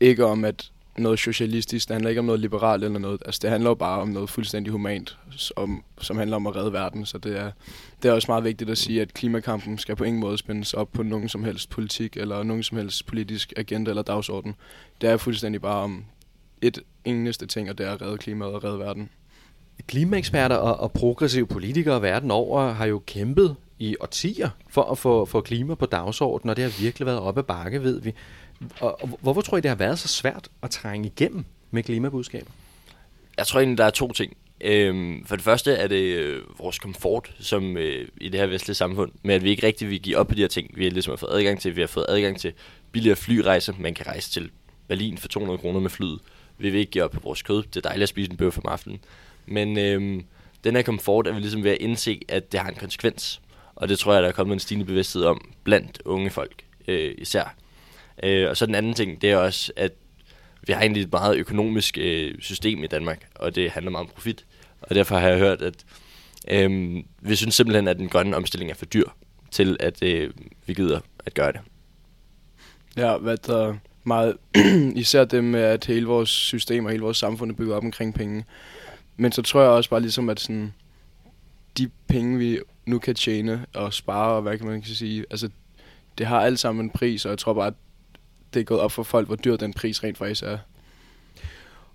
ikke 0.00 0.24
om, 0.24 0.44
at 0.44 0.70
noget 1.00 1.18
socialistisk, 1.18 1.88
det 1.88 1.94
handler 1.94 2.08
ikke 2.08 2.18
om 2.18 2.24
noget 2.24 2.40
liberalt 2.40 2.84
eller 2.84 2.98
noget. 2.98 3.22
Altså, 3.26 3.38
det 3.42 3.50
handler 3.50 3.70
jo 3.70 3.74
bare 3.74 4.00
om 4.00 4.08
noget 4.08 4.30
fuldstændig 4.30 4.72
humant, 4.72 5.18
som, 5.30 5.84
som 6.00 6.16
handler 6.16 6.36
om 6.36 6.46
at 6.46 6.56
redde 6.56 6.72
verden. 6.72 7.06
Så 7.06 7.18
det 7.18 7.38
er, 7.38 7.50
det 8.02 8.08
er 8.08 8.12
også 8.12 8.30
meget 8.30 8.44
vigtigt 8.44 8.70
at 8.70 8.78
sige, 8.78 9.02
at 9.02 9.14
klimakampen 9.14 9.78
skal 9.78 9.96
på 9.96 10.04
ingen 10.04 10.20
måde 10.20 10.38
spændes 10.38 10.74
op 10.74 10.92
på 10.92 11.02
nogen 11.02 11.28
som 11.28 11.44
helst 11.44 11.70
politik, 11.70 12.16
eller 12.16 12.42
nogen 12.42 12.62
som 12.62 12.78
helst 12.78 13.06
politisk 13.06 13.52
agenda 13.56 13.90
eller 13.90 14.02
dagsorden. 14.02 14.54
Det 15.00 15.10
er 15.10 15.16
fuldstændig 15.16 15.62
bare 15.62 15.82
om 15.82 16.04
et 16.62 16.78
eneste 17.04 17.46
ting, 17.46 17.70
og 17.70 17.78
det 17.78 17.86
er 17.86 17.92
at 17.92 18.02
redde 18.02 18.18
klimaet 18.18 18.52
og 18.52 18.64
redde 18.64 18.78
verden. 18.78 19.08
Klimaeksperter 19.86 20.56
og, 20.56 20.80
og 20.80 20.92
progressive 20.92 21.46
politikere 21.46 22.02
verden 22.02 22.30
over 22.30 22.72
har 22.72 22.86
jo 22.86 23.02
kæmpet 23.06 23.56
i 23.78 23.96
årtier 24.00 24.50
for 24.68 24.82
at 24.82 24.98
få, 24.98 25.24
få 25.24 25.40
klima 25.40 25.74
på 25.74 25.86
dagsordenen, 25.86 26.50
og 26.50 26.56
det 26.56 26.64
har 26.64 26.82
virkelig 26.82 27.06
været 27.06 27.18
op 27.18 27.38
ad 27.38 27.42
bakke, 27.42 27.82
ved 27.82 28.00
vi. 28.00 28.14
Og, 28.80 29.02
og 29.02 29.18
hvorfor 29.20 29.40
tror 29.40 29.58
I, 29.58 29.60
det 29.60 29.68
har 29.68 29.76
været 29.76 29.98
så 29.98 30.08
svært 30.08 30.48
at 30.62 30.70
trænge 30.70 31.06
igennem 31.06 31.44
med 31.70 31.82
klimabudskaber? 31.82 32.50
Jeg 33.36 33.46
tror 33.46 33.60
egentlig, 33.60 33.78
der 33.78 33.84
er 33.84 33.90
to 33.90 34.12
ting. 34.12 34.36
Øhm, 34.60 35.24
for 35.26 35.36
det 35.36 35.44
første 35.44 35.72
er 35.72 35.86
det 35.86 36.02
øh, 36.02 36.42
vores 36.58 36.78
komfort 36.78 37.34
som 37.40 37.76
øh, 37.76 38.08
i 38.20 38.28
det 38.28 38.40
her 38.40 38.46
vestlige 38.46 38.74
samfund, 38.74 39.12
med 39.22 39.34
at 39.34 39.44
vi 39.44 39.50
ikke 39.50 39.66
rigtig 39.66 39.90
vil 39.90 40.02
give 40.02 40.16
op 40.16 40.28
på 40.28 40.34
de 40.34 40.40
her 40.40 40.48
ting, 40.48 40.70
vi 40.74 40.88
ligesom 40.88 41.10
har 41.10 41.16
fået 41.16 41.32
adgang 41.32 41.60
til. 41.60 41.76
Vi 41.76 41.80
har 41.80 41.88
fået 41.88 42.06
adgang 42.08 42.40
til 42.40 42.52
billigere 42.92 43.16
flyrejser. 43.16 43.72
Man 43.78 43.94
kan 43.94 44.06
rejse 44.06 44.30
til 44.30 44.50
Berlin 44.88 45.18
for 45.18 45.28
200 45.28 45.58
kroner 45.58 45.80
med 45.80 45.90
flyet. 45.90 46.18
Vi 46.58 46.70
vil 46.70 46.80
ikke 46.80 46.92
give 46.92 47.04
op 47.04 47.10
på 47.10 47.20
vores 47.20 47.42
kød. 47.42 47.62
Det 47.62 47.76
er 47.76 47.80
dejligt 47.80 48.02
at 48.02 48.08
spise 48.08 48.30
en 48.30 48.36
bøf 48.36 48.58
om 48.58 48.64
aftenen. 48.68 49.00
Men 49.46 49.78
øhm, 49.78 50.24
den 50.64 50.76
her 50.76 50.82
komfort 50.82 51.26
er 51.26 51.32
vi 51.32 51.40
ligesom 51.40 51.64
ved 51.64 51.70
at 51.70 51.78
indse, 51.80 52.20
at 52.28 52.52
det 52.52 52.60
har 52.60 52.68
en 52.68 52.76
konsekvens. 52.76 53.40
Og 53.74 53.88
det 53.88 53.98
tror 53.98 54.12
jeg, 54.12 54.22
der 54.22 54.28
er 54.28 54.32
kommet 54.32 54.54
en 54.54 54.60
stigende 54.60 54.86
bevidsthed 54.86 55.24
om 55.24 55.50
blandt 55.64 56.02
unge 56.04 56.30
folk 56.30 56.64
øh, 56.88 57.14
især. 57.18 57.54
Øh, 58.22 58.50
og 58.50 58.56
så 58.56 58.66
den 58.66 58.74
anden 58.74 58.94
ting, 58.94 59.22
det 59.22 59.30
er 59.30 59.36
også, 59.36 59.72
at 59.76 59.92
vi 60.66 60.72
har 60.72 60.80
egentlig 60.80 61.02
et 61.02 61.12
meget 61.12 61.36
økonomisk 61.36 61.98
øh, 62.00 62.34
system 62.40 62.84
i 62.84 62.86
Danmark, 62.86 63.28
og 63.34 63.54
det 63.54 63.70
handler 63.70 63.90
meget 63.90 64.06
om 64.06 64.12
profit. 64.14 64.44
Og 64.80 64.94
derfor 64.94 65.18
har 65.18 65.28
jeg 65.28 65.38
hørt, 65.38 65.62
at 65.62 65.74
øh, 66.48 66.96
vi 67.20 67.36
synes 67.36 67.54
simpelthen, 67.54 67.88
at 67.88 67.98
den 67.98 68.08
grønne 68.08 68.36
omstilling 68.36 68.70
er 68.70 68.74
for 68.74 68.86
dyr 68.86 69.08
til, 69.50 69.76
at 69.80 70.02
øh, 70.02 70.30
vi 70.66 70.74
gider 70.74 71.00
at 71.26 71.34
gøre 71.34 71.52
det. 71.52 71.60
Ja, 72.96 73.16
hvad 73.16 73.36
der 73.36 73.74
meget, 74.04 74.36
især 74.96 75.24
det 75.24 75.44
med, 75.44 75.60
at 75.60 75.84
hele 75.84 76.06
vores 76.06 76.28
system 76.28 76.84
og 76.84 76.90
hele 76.90 77.02
vores 77.02 77.16
samfund 77.16 77.50
er 77.50 77.54
bygget 77.54 77.74
op 77.74 77.84
omkring 77.84 78.14
penge. 78.14 78.44
Men 79.16 79.32
så 79.32 79.42
tror 79.42 79.60
jeg 79.60 79.70
også 79.70 79.90
bare 79.90 80.00
ligesom, 80.00 80.28
at 80.28 80.40
sådan, 80.40 80.74
de 81.78 81.90
penge, 82.08 82.38
vi 82.38 82.58
nu 82.86 82.98
kan 82.98 83.14
tjene 83.14 83.66
og 83.74 83.94
spare, 83.94 84.32
og 84.32 84.42
hvad 84.42 84.58
kan 84.58 84.66
man 84.66 84.82
sige, 84.84 85.24
altså, 85.30 85.48
det 86.18 86.26
har 86.26 86.40
alt 86.40 86.58
sammen 86.58 86.84
en 86.84 86.90
pris, 86.90 87.24
og 87.24 87.30
jeg 87.30 87.38
tror 87.38 87.52
bare, 87.54 87.66
at 87.66 87.74
det 88.54 88.60
er 88.60 88.64
gået 88.64 88.80
op 88.80 88.92
for 88.92 89.02
folk, 89.02 89.26
hvor 89.26 89.36
dyr 89.36 89.56
den 89.56 89.72
pris 89.72 90.04
rent 90.04 90.18
faktisk 90.18 90.42
er. 90.42 90.58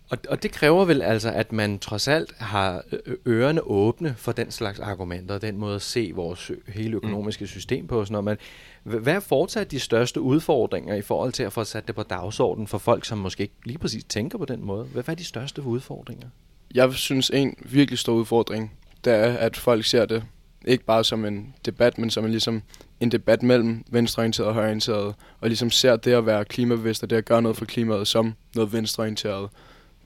Og, 0.10 0.17
og 0.29 0.43
det 0.43 0.51
kræver 0.51 0.86
vel 0.86 1.01
altså, 1.01 1.31
at 1.31 1.51
man 1.51 1.79
trods 1.79 2.07
alt 2.07 2.33
har 2.38 2.83
ørerne 3.27 3.62
åbne 3.62 4.15
for 4.17 4.31
den 4.31 4.51
slags 4.51 4.79
argumenter, 4.79 5.38
den 5.38 5.57
måde 5.57 5.75
at 5.75 5.81
se 5.81 6.12
vores 6.15 6.51
hele 6.67 6.95
økonomiske 6.95 7.48
system 7.48 7.88
på. 7.88 8.05
Sådan 8.05 8.24
noget. 8.24 8.39
Men 8.83 9.00
hvad 9.00 9.13
er 9.13 9.19
fortsat 9.19 9.72
de 9.72 9.79
største 9.79 10.22
udfordringer 10.22 10.95
i 10.95 11.01
forhold 11.01 11.31
til 11.31 11.43
at 11.43 11.53
få 11.53 11.63
sat 11.63 11.88
det 11.88 11.95
på 11.95 12.03
dagsordenen 12.03 12.67
for 12.67 12.77
folk, 12.77 13.05
som 13.05 13.17
måske 13.17 13.43
ikke 13.43 13.55
lige 13.65 13.77
præcis 13.77 14.03
tænker 14.03 14.38
på 14.38 14.45
den 14.45 14.65
måde? 14.65 14.86
Hvad 14.86 15.10
er 15.10 15.15
de 15.15 15.24
største 15.24 15.62
udfordringer? 15.62 16.27
Jeg 16.74 16.93
synes, 16.93 17.29
en 17.29 17.55
virkelig 17.60 18.00
stor 18.00 18.13
udfordring, 18.13 18.74
det 19.05 19.13
er, 19.13 19.33
at 19.38 19.57
folk 19.57 19.86
ser 19.86 20.05
det 20.05 20.24
ikke 20.65 20.86
bare 20.86 21.03
som 21.03 21.25
en 21.25 21.55
debat, 21.65 21.98
men 21.98 22.10
som 22.10 22.25
en, 22.25 22.32
ligesom 22.32 22.62
en 23.00 23.12
debat 23.12 23.43
mellem 23.43 23.84
venstreorienteret 23.91 24.48
og 24.48 24.53
højreorienteret, 24.53 25.15
og 25.41 25.48
ligesom 25.48 25.72
ser 25.72 25.96
det 25.96 26.13
at 26.13 26.25
være 26.25 26.46
klimabevidst 26.46 27.03
og 27.03 27.10
det 27.10 27.15
at 27.15 27.25
gøre 27.25 27.41
noget 27.41 27.58
for 27.58 27.65
klimaet 27.65 28.08
som 28.08 28.34
noget 28.55 28.74
venstreorienteret. 28.74 29.50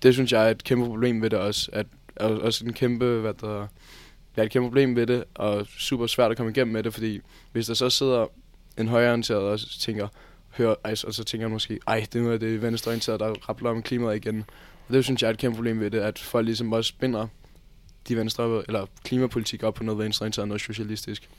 Det 0.04 0.14
synes 0.14 0.32
jeg 0.32 0.46
er 0.46 0.50
et 0.50 0.64
kæmpe 0.64 0.86
problem 0.86 1.22
ved 1.22 1.30
det 1.30 1.40
også, 1.40 1.70
at 1.74 1.86
er 2.16 2.28
også 2.28 2.66
en 2.66 2.74
kæmpe, 2.74 3.06
hvad 3.06 3.34
der, 3.34 3.68
er 4.36 4.44
et 4.44 4.52
kæmpe 4.52 4.68
problem 4.68 4.96
ved 4.96 5.08
det, 5.08 5.24
og 5.36 5.68
super 5.78 6.08
svært 6.08 6.32
at 6.32 6.38
komme 6.38 6.52
igennem 6.52 6.74
med 6.74 6.84
det, 6.84 6.94
fordi 6.94 7.22
hvis 7.52 7.68
der 7.68 7.74
så 7.74 7.90
sidder 7.90 8.26
en 8.78 8.88
højreorienteret 8.88 9.42
og 9.42 9.60
tænker, 9.80 10.08
hører, 10.58 10.76
ej, 10.84 10.96
og 11.08 11.14
så 11.14 11.24
tænker 11.24 11.48
jeg 11.48 11.52
måske, 11.52 11.80
ej, 11.88 12.06
det 12.14 12.20
er 12.20 12.24
noget 12.24 12.34
af 12.34 12.40
det 12.40 12.62
venstreorienterede, 12.62 13.20
der 13.20 13.50
rappler 13.50 13.70
om 13.70 13.82
klimaet 13.82 14.16
igen. 14.16 14.46
Og 14.88 14.94
det 14.94 15.04
synes 15.04 15.22
jeg 15.22 15.28
er 15.28 15.34
et 15.34 15.38
kæmpe 15.38 15.56
problem 15.56 15.80
ved 15.80 15.92
det, 15.92 16.00
at 16.00 16.20
folk 16.20 16.46
ligesom 16.46 16.74
også 16.74 16.94
binder 17.00 17.28
de 18.08 18.18
venstre, 18.18 18.64
eller 18.68 18.86
klimapolitik 19.04 19.64
op 19.64 19.74
på 19.74 19.84
noget 19.84 20.00
venstreorienteret, 20.00 20.48
noget 20.48 20.62
socialistisk. 20.62 21.30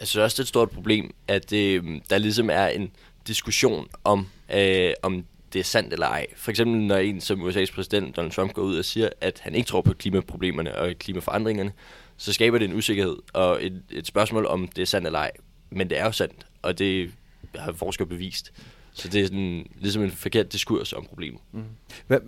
Jeg 0.00 0.08
synes 0.08 0.22
også, 0.22 0.34
det 0.34 0.38
er 0.38 0.44
et 0.44 0.48
stort 0.48 0.70
problem, 0.70 1.14
at 1.28 1.52
øh, 1.52 2.00
der 2.10 2.18
ligesom 2.18 2.50
er 2.50 2.66
en 2.66 2.90
diskussion 3.26 3.88
om, 4.04 4.26
øh, 4.54 4.92
om 5.02 5.24
det 5.52 5.58
er 5.58 5.64
sandt 5.64 5.92
eller 5.92 6.06
ej. 6.06 6.26
For 6.36 6.50
eksempel 6.50 6.80
når 6.80 6.96
en 6.96 7.20
som 7.20 7.48
USA's 7.48 7.74
præsident, 7.74 8.16
Donald 8.16 8.32
Trump, 8.32 8.52
går 8.52 8.62
ud 8.62 8.78
og 8.78 8.84
siger, 8.84 9.08
at 9.20 9.40
han 9.40 9.54
ikke 9.54 9.66
tror 9.66 9.80
på 9.80 9.92
klimaproblemerne 9.92 10.76
og 10.76 10.94
klimaforandringerne, 10.98 11.72
så 12.16 12.32
skaber 12.32 12.58
det 12.58 12.70
en 12.70 12.76
usikkerhed 12.76 13.16
og 13.32 13.64
et, 13.64 13.82
et 13.90 14.06
spørgsmål 14.06 14.46
om 14.46 14.68
det 14.68 14.82
er 14.82 14.86
sandt 14.86 15.06
eller 15.06 15.18
ej. 15.18 15.30
Men 15.70 15.90
det 15.90 15.98
er 15.98 16.04
jo 16.04 16.12
sandt, 16.12 16.46
og 16.62 16.78
det 16.78 17.12
har 17.54 17.72
forskere 17.72 18.06
bevist. 18.06 18.52
Så 18.92 19.08
det 19.08 19.20
er 19.20 19.24
sådan, 19.24 19.66
ligesom 19.78 20.02
en 20.02 20.10
forkert 20.10 20.52
diskurs 20.52 20.92
om 20.92 21.04
problemet. 21.04 21.40
Mm. 21.52 21.64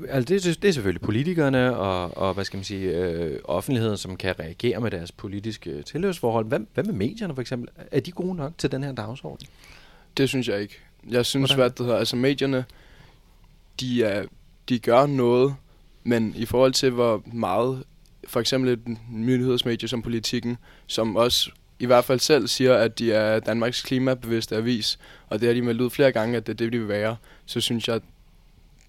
Altså 0.09 0.35
det, 0.35 0.63
det 0.63 0.69
er 0.69 0.73
selvfølgelig 0.73 1.01
politikerne 1.01 1.77
og, 1.77 2.17
og 2.17 2.35
hvad 2.35 2.45
skal 2.45 2.57
man 2.57 2.65
sige, 2.65 2.97
øh, 2.97 3.39
offentligheden, 3.45 3.97
som 3.97 4.17
kan 4.17 4.41
reagere 4.41 4.81
med 4.81 4.91
deres 4.91 5.13
politiske 5.13 5.83
tilhørsforhold. 5.83 6.47
Hvad, 6.47 6.61
hvad 6.75 6.85
med 6.85 6.95
medierne 6.95 7.35
for 7.35 7.41
eksempel? 7.41 7.69
Er 7.91 8.01
de 8.01 8.11
gode 8.11 8.35
nok 8.35 8.53
til 8.59 8.73
den 8.73 8.85
her 8.85 8.93
dagsorden? 8.93 9.47
Det 10.17 10.29
synes 10.29 10.49
jeg 10.49 10.61
ikke. 10.61 10.79
Jeg 11.11 11.27
synes, 11.27 11.51
Hvordan? 11.51 11.63
hvad 11.63 11.71
det 11.71 11.87
hedder, 11.87 11.99
altså 11.99 12.17
medierne, 12.17 12.65
de, 13.81 14.05
er, 14.05 14.25
de 14.69 14.79
gør 14.79 15.07
noget, 15.07 15.55
men 16.05 16.35
i 16.37 16.45
forhold 16.45 16.73
til, 16.73 16.91
hvor 16.91 17.23
meget 17.33 17.85
for 18.27 18.41
eksempel 18.41 18.71
et 18.73 18.99
nyhedsmedie 19.11 19.89
som 19.89 20.03
Politikken, 20.03 20.57
som 20.87 21.17
også 21.17 21.51
i 21.83 21.87
hvert 21.87 22.05
fald 22.05 22.21
selv 22.21 22.49
siger, 22.49 22.75
at 22.75 22.99
de 22.99 23.13
er 23.13 23.41
Danmarks 23.41 23.83
klimabevidste 23.83 24.57
avis, 24.57 24.99
og 25.29 25.41
det 25.41 25.49
har 25.49 25.55
de 25.55 25.63
meldt 25.63 25.81
ud 25.81 25.91
flere 25.91 26.13
gange, 26.13 26.37
at 26.37 26.47
det 26.47 26.53
er 26.53 26.57
det, 26.57 26.73
de 26.73 26.79
vil 26.79 26.89
være, 26.89 27.17
så 27.47 27.61
synes 27.61 27.89
jeg, 27.89 28.01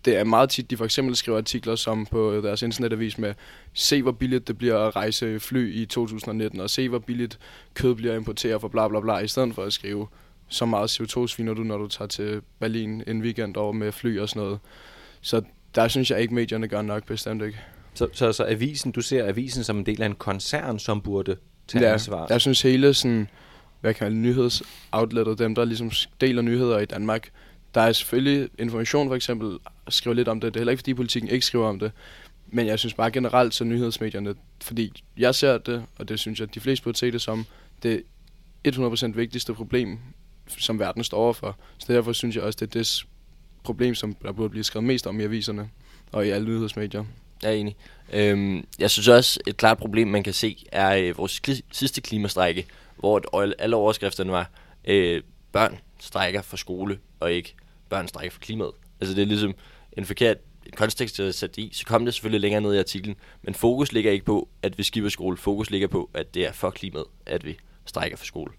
det 0.05 0.17
er 0.17 0.23
meget 0.23 0.49
tit, 0.49 0.69
de 0.69 0.77
for 0.77 0.85
eksempel 0.85 1.15
skriver 1.15 1.37
artikler 1.37 1.75
som 1.75 2.05
på 2.05 2.41
deres 2.43 2.61
internetavis 2.61 3.17
med, 3.17 3.33
se 3.73 4.01
hvor 4.01 4.11
billigt 4.11 4.47
det 4.47 4.57
bliver 4.57 4.77
at 4.77 4.95
rejse 4.95 5.39
fly 5.39 5.73
i 5.73 5.85
2019, 5.85 6.59
og 6.59 6.69
se 6.69 6.89
hvor 6.89 6.99
billigt 6.99 7.39
kød 7.73 7.95
bliver 7.95 8.15
importeret 8.15 8.61
for 8.61 8.67
bla 8.67 8.87
bla 8.87 8.99
bla, 8.99 9.17
i 9.17 9.27
stedet 9.27 9.55
for 9.55 9.63
at 9.63 9.73
skrive, 9.73 10.07
så 10.47 10.65
meget 10.65 11.01
CO2 11.01 11.27
sviner 11.27 11.53
du, 11.53 11.63
når 11.63 11.77
du 11.77 11.87
tager 11.87 12.07
til 12.07 12.41
Berlin 12.59 13.03
en 13.07 13.21
weekend 13.21 13.57
over 13.57 13.71
med 13.71 13.91
fly 13.91 14.19
og 14.19 14.29
sådan 14.29 14.41
noget. 14.41 14.59
Så 15.21 15.41
der 15.75 15.87
synes 15.87 16.11
jeg 16.11 16.21
ikke, 16.21 16.33
medierne 16.33 16.67
gør 16.67 16.81
nok, 16.81 17.05
bestemt 17.05 17.43
ikke. 17.43 17.59
Så, 17.93 18.07
så, 18.13 18.31
så 18.31 18.45
avisen, 18.47 18.91
du 18.91 19.01
ser 19.01 19.27
avisen 19.27 19.63
som 19.63 19.77
en 19.77 19.85
del 19.85 20.01
af 20.01 20.05
en 20.05 20.15
koncern, 20.15 20.79
som 20.79 21.01
burde 21.01 21.37
tage 21.67 21.85
ja, 21.85 21.93
ansvar? 21.93 22.27
jeg 22.29 22.41
synes 22.41 22.61
hele 22.61 22.93
sådan, 22.93 23.27
hvad 23.81 23.93
kan 23.93 24.05
jeg 24.07 24.13
nyhedsoutlettet, 24.13 25.39
dem 25.39 25.55
der 25.55 25.65
ligesom 25.65 25.91
deler 26.21 26.41
nyheder 26.41 26.79
i 26.79 26.85
Danmark, 26.85 27.29
der 27.75 27.81
er 27.81 27.91
selvfølgelig 27.91 28.49
information 28.59 29.07
for 29.07 29.15
eksempel, 29.15 29.57
skriver 29.89 30.15
lidt 30.15 30.27
om 30.27 30.39
det. 30.39 30.53
Det 30.53 30.59
er 30.59 30.61
heller 30.61 30.71
ikke 30.71 30.79
fordi 30.79 30.93
politikken 30.93 31.31
ikke 31.31 31.45
skriver 31.45 31.67
om 31.67 31.79
det. 31.79 31.91
Men 32.47 32.67
jeg 32.67 32.79
synes 32.79 32.93
bare 32.93 33.11
generelt, 33.11 33.53
så 33.53 33.63
nyhedsmedierne, 33.63 34.35
fordi 34.61 35.03
jeg 35.17 35.35
ser 35.35 35.57
det, 35.57 35.85
og 35.97 36.09
det 36.09 36.19
synes 36.19 36.39
jeg, 36.39 36.47
at 36.47 36.55
de 36.55 36.59
fleste 36.59 36.83
burde 36.83 36.97
se 36.97 37.11
det 37.11 37.21
som, 37.21 37.45
det 37.83 38.03
100% 38.67 39.11
vigtigste 39.11 39.53
problem, 39.53 39.99
som 40.47 40.79
verden 40.79 41.03
står 41.03 41.17
overfor. 41.17 41.57
Så 41.77 41.93
derfor 41.93 42.13
synes 42.13 42.35
jeg 42.35 42.43
også, 42.43 42.57
det 42.59 42.75
er 42.75 42.79
det 42.79 43.05
problem, 43.63 43.95
som 43.95 44.15
der 44.21 44.31
burde 44.31 44.49
blive 44.49 44.63
skrevet 44.63 44.87
mest 44.87 45.07
om 45.07 45.19
i 45.19 45.23
aviserne 45.23 45.69
og 46.11 46.27
i 46.27 46.29
alle 46.29 46.47
nyhedsmedier. 46.47 47.05
Jeg 47.43 47.49
er 47.49 47.55
enig. 47.55 47.75
Øhm, 48.13 48.65
jeg 48.79 48.91
synes 48.91 49.07
også, 49.07 49.39
et 49.47 49.57
klart 49.57 49.77
problem, 49.77 50.07
man 50.07 50.23
kan 50.23 50.33
se, 50.33 50.65
er 50.71 50.95
øh, 50.95 51.17
vores 51.17 51.41
kli- 51.47 51.61
sidste 51.71 52.01
klimastrække, 52.01 52.65
hvor 52.97 53.41
alle 53.59 53.75
overskrifterne 53.75 54.31
var, 54.31 54.49
øh, 54.85 55.21
børn 55.51 55.79
strækker 55.99 56.41
for 56.41 56.57
skole, 56.57 56.99
og 57.19 57.33
ikke 57.33 57.55
børn 57.89 58.07
strækker 58.07 58.31
for 58.31 58.39
klimaet. 58.39 58.71
Altså 59.01 59.15
det 59.15 59.21
er 59.21 59.25
ligesom 59.25 59.53
en 59.97 60.05
forkert 60.05 60.37
kontekst 60.75 61.19
at 61.19 61.35
sætte 61.35 61.61
i, 61.61 61.69
så 61.73 61.85
kom 61.85 62.05
det 62.05 62.13
selvfølgelig 62.13 62.41
længere 62.41 62.61
ned 62.61 62.73
i 62.73 62.79
artiklen, 62.79 63.15
men 63.41 63.53
fokus 63.53 63.91
ligger 63.91 64.11
ikke 64.11 64.25
på, 64.25 64.49
at 64.61 64.77
vi 64.77 64.83
skipper 64.83 65.09
skole. 65.09 65.37
Fokus 65.37 65.69
ligger 65.69 65.87
på, 65.87 66.09
at 66.13 66.33
det 66.33 66.47
er 66.47 66.51
for 66.51 66.69
klimaet, 66.69 67.05
at 67.25 67.45
vi 67.45 67.57
strækker 67.85 68.17
for 68.17 68.25
skole. 68.25 68.51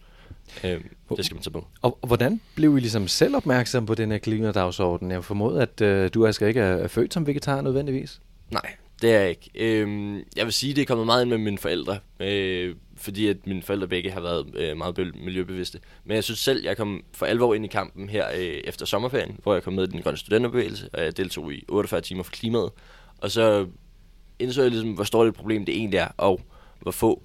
Øhm, 0.65 0.89
det 1.17 1.25
skal 1.25 1.35
man 1.35 1.43
tage 1.43 1.53
på. 1.53 1.67
Og, 1.83 1.99
og 2.03 2.07
hvordan 2.07 2.41
blev 2.55 2.77
I 2.77 2.81
ligesom 2.81 3.09
selv 3.09 3.37
opmærksom 3.37 3.87
på 3.87 3.95
den 3.95 4.11
her 4.11 4.19
klimadagsorden? 4.19 5.11
Jeg 5.11 5.25
formoder, 5.25 5.63
at 5.63 5.81
øh, 5.81 6.11
du 6.15 6.27
altså 6.27 6.47
ikke 6.47 6.61
er 6.61 6.89
født 6.89 7.15
som 7.15 7.27
vegetar 7.27 7.61
nødvendigvis. 7.61 8.21
Nej, 8.51 8.75
det 9.05 9.15
er 9.15 9.21
jeg 9.21 9.31
ikke. 9.31 9.51
Øhm, 9.55 10.17
jeg 10.37 10.45
vil 10.45 10.53
sige, 10.53 10.75
det 10.75 10.83
er 10.83 10.87
kommet 10.87 11.07
meget 11.07 11.23
ind 11.23 11.31
med 11.31 11.39
mine 11.39 11.59
forældre, 11.59 11.99
øh, 12.21 12.75
fordi 12.97 13.29
at 13.29 13.47
mine 13.47 13.63
forældre 13.63 13.89
begge 13.89 14.11
har 14.11 14.21
været 14.21 14.57
øh, 14.57 14.77
meget 14.77 15.13
miljøbevidste. 15.25 15.81
Men 16.05 16.15
jeg 16.15 16.25
synes 16.25 16.39
selv, 16.39 16.65
jeg 16.65 16.77
kom 16.77 17.05
for 17.13 17.27
alvor 17.27 17.55
ind 17.55 17.65
i 17.65 17.69
kampen 17.69 18.09
her 18.09 18.27
øh, 18.37 18.61
efter 18.65 18.87
sommerferien, 18.87 19.41
hvor 19.43 19.55
jeg 19.55 19.63
kom 19.63 19.73
med 19.73 19.89
i 19.89 19.91
den 19.91 20.03
grønne 20.03 20.19
studenterbevægelse, 20.19 20.89
og 20.93 21.05
jeg 21.05 21.17
deltog 21.17 21.53
i 21.53 21.65
48 21.69 22.01
timer 22.01 22.23
for 22.23 22.33
klimaet. 22.33 22.71
Og 23.19 23.31
så 23.31 23.67
indså 24.39 24.63
jeg 24.63 24.71
ligesom, 24.71 24.93
hvor 24.93 25.05
stort 25.05 25.29
et 25.29 25.35
problem 25.35 25.65
det 25.65 25.77
egentlig 25.77 25.99
er, 25.99 26.09
og 26.17 26.41
hvor 26.81 26.91
få 26.91 27.23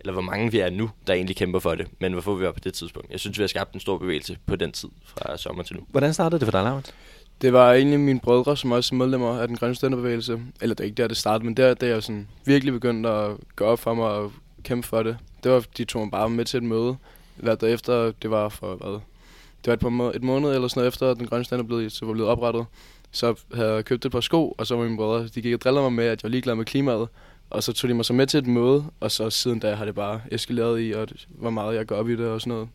eller 0.00 0.12
hvor 0.12 0.22
mange 0.22 0.52
vi 0.52 0.58
er 0.58 0.70
nu, 0.70 0.90
der 1.06 1.14
egentlig 1.14 1.36
kæmper 1.36 1.58
for 1.58 1.74
det, 1.74 1.86
men 2.00 2.12
hvor 2.12 2.20
få 2.20 2.34
vi 2.34 2.44
var 2.44 2.52
på 2.52 2.60
det 2.64 2.74
tidspunkt. 2.74 3.10
Jeg 3.10 3.20
synes, 3.20 3.38
vi 3.38 3.42
har 3.42 3.48
skabt 3.48 3.74
en 3.74 3.80
stor 3.80 3.98
bevægelse 3.98 4.38
på 4.46 4.56
den 4.56 4.72
tid, 4.72 4.88
fra 5.04 5.36
sommer 5.36 5.62
til 5.62 5.76
nu. 5.76 5.82
Hvordan 5.88 6.14
startede 6.14 6.40
det 6.40 6.46
for 6.46 6.52
dig, 6.52 6.64
Laurent? 6.64 6.94
Det 7.42 7.52
var 7.52 7.72
egentlig 7.72 8.00
mine 8.00 8.20
brødre, 8.20 8.56
som 8.56 8.72
også 8.72 8.94
er 8.94 8.96
medlemmer 8.96 9.38
af 9.38 9.48
den 9.48 9.56
grønne 9.56 9.74
studenterbevægelse. 9.74 10.40
Eller 10.60 10.74
det 10.74 10.84
er 10.84 10.84
ikke 10.84 11.02
der, 11.02 11.08
det 11.08 11.16
startede, 11.16 11.44
men 11.44 11.56
der, 11.56 11.74
der 11.74 11.86
jeg 11.86 12.02
sådan 12.02 12.28
virkelig 12.44 12.72
begyndte 12.72 13.08
at 13.08 13.36
gå 13.56 13.64
op 13.64 13.78
for 13.78 13.94
mig 13.94 14.06
og 14.06 14.32
kæmpe 14.62 14.86
for 14.88 15.02
det. 15.02 15.16
Det 15.44 15.52
var, 15.52 15.64
de 15.76 15.84
tog 15.84 16.02
mig 16.02 16.10
bare 16.10 16.30
med 16.30 16.44
til 16.44 16.56
et 16.56 16.62
møde. 16.62 16.96
Hvad 17.36 17.56
der 17.56 17.66
efter, 17.66 18.12
det 18.22 18.30
var 18.30 18.48
for 18.48 18.74
hvad? 18.74 18.92
Det 18.92 19.66
var 19.66 19.72
et, 19.72 19.80
par 19.80 19.88
må- 19.88 20.12
et 20.14 20.22
måned 20.22 20.54
eller 20.54 20.68
sådan 20.68 20.80
noget 20.80 20.88
efter, 20.88 21.10
at 21.10 21.16
den 21.16 21.26
grønne 21.26 21.44
studenterbevægelse 21.44 22.00
blev, 22.00 22.06
så 22.06 22.06
var 22.06 22.12
blevet 22.12 22.30
oprettet. 22.30 22.66
Så 23.10 23.34
havde 23.54 23.72
jeg 23.72 23.84
købt 23.84 24.04
et 24.04 24.12
par 24.12 24.20
sko, 24.20 24.54
og 24.58 24.66
så 24.66 24.76
var 24.76 24.84
mine 24.84 24.96
brødre, 24.96 25.28
de 25.28 25.42
gik 25.42 25.54
og 25.54 25.60
drillede 25.60 25.82
mig 25.82 25.92
med, 25.92 26.04
at 26.04 26.10
jeg 26.10 26.18
var 26.22 26.28
ligeglad 26.28 26.54
med 26.54 26.64
klimaet. 26.64 27.08
Og 27.50 27.62
så 27.62 27.72
tog 27.72 27.88
de 27.88 27.94
mig 27.94 28.04
så 28.04 28.12
med 28.12 28.26
til 28.26 28.38
et 28.38 28.46
møde, 28.46 28.84
og 29.00 29.10
så 29.10 29.30
siden 29.30 29.58
da 29.58 29.74
har 29.74 29.84
det 29.84 29.94
bare 29.94 30.20
eskaleret 30.30 30.82
i, 30.82 30.92
og 30.92 31.08
hvor 31.28 31.50
meget 31.50 31.76
jeg 31.76 31.86
går 31.86 31.96
op 31.96 32.08
i 32.08 32.16
det 32.16 32.26
og 32.26 32.40
sådan 32.40 32.50
noget. 32.50 32.68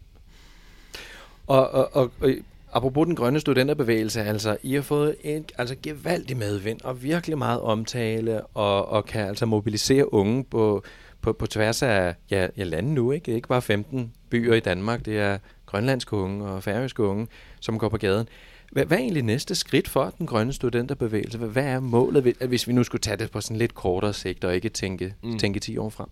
Og, 1.48 1.72
og, 1.72 1.96
og, 1.96 2.12
og 2.22 2.30
apropos 2.74 3.06
den 3.06 3.16
grønne 3.16 3.40
studenterbevægelse, 3.40 4.22
altså 4.22 4.58
I 4.64 4.74
har 4.74 4.82
fået 4.82 5.16
en 5.24 5.46
altså 5.58 5.76
gevaldig 5.84 6.38
medvind 6.38 6.82
og 6.84 7.04
virkelig 7.04 7.38
meget 7.38 7.62
omtale, 7.62 8.46
og, 8.46 8.90
og 8.90 9.06
kan 9.06 9.28
altså 9.28 9.46
mobilisere 9.46 10.14
unge 10.14 10.44
på, 10.44 10.84
på, 11.22 11.34
på 11.34 11.48
tværs 11.48 11.84
af 11.84 12.16
ja, 12.32 12.48
ja, 12.58 12.64
landet 12.64 12.94
nu. 12.94 13.12
Ikke? 13.12 13.26
Det 13.26 13.32
er 13.32 13.36
ikke 13.36 13.48
bare 13.48 13.62
15 13.62 14.14
byer 14.30 14.54
i 14.54 14.60
Danmark, 14.60 15.06
det 15.06 15.20
er 15.20 15.38
grønlandske 15.66 16.16
unge 16.16 16.46
og 16.46 16.64
færøske 16.64 17.04
unge, 17.04 17.28
som 17.60 17.80
går 17.80 17.90
på 17.90 17.98
gaden. 17.98 18.28
Hvad, 18.72 18.86
hvad 18.86 18.98
er 18.98 19.02
egentlig 19.02 19.24
næste 19.24 19.56
skridt 19.56 19.88
for 19.88 20.14
den 20.18 20.28
grønne 20.28 20.54
studenterbevægelse? 20.54 21.38
Hvad, 21.38 21.50
hvad 21.50 21.66
er 21.66 21.80
målet, 21.80 22.36
hvis 22.48 22.68
vi 22.68 22.74
nu 22.74 22.84
skulle 22.84 23.02
tage 23.02 23.18
det 23.18 23.32
på 23.32 23.42
sådan 23.42 23.58
lidt 23.58 23.76
kortere 23.76 24.14
sigt 24.14 24.44
og 24.44 24.56
ikke 24.56 24.70
tænke, 24.70 25.14
mm. 25.24 25.40
tænke 25.40 25.60
10 25.60 25.78
år 25.78 25.90
frem? 25.90 26.08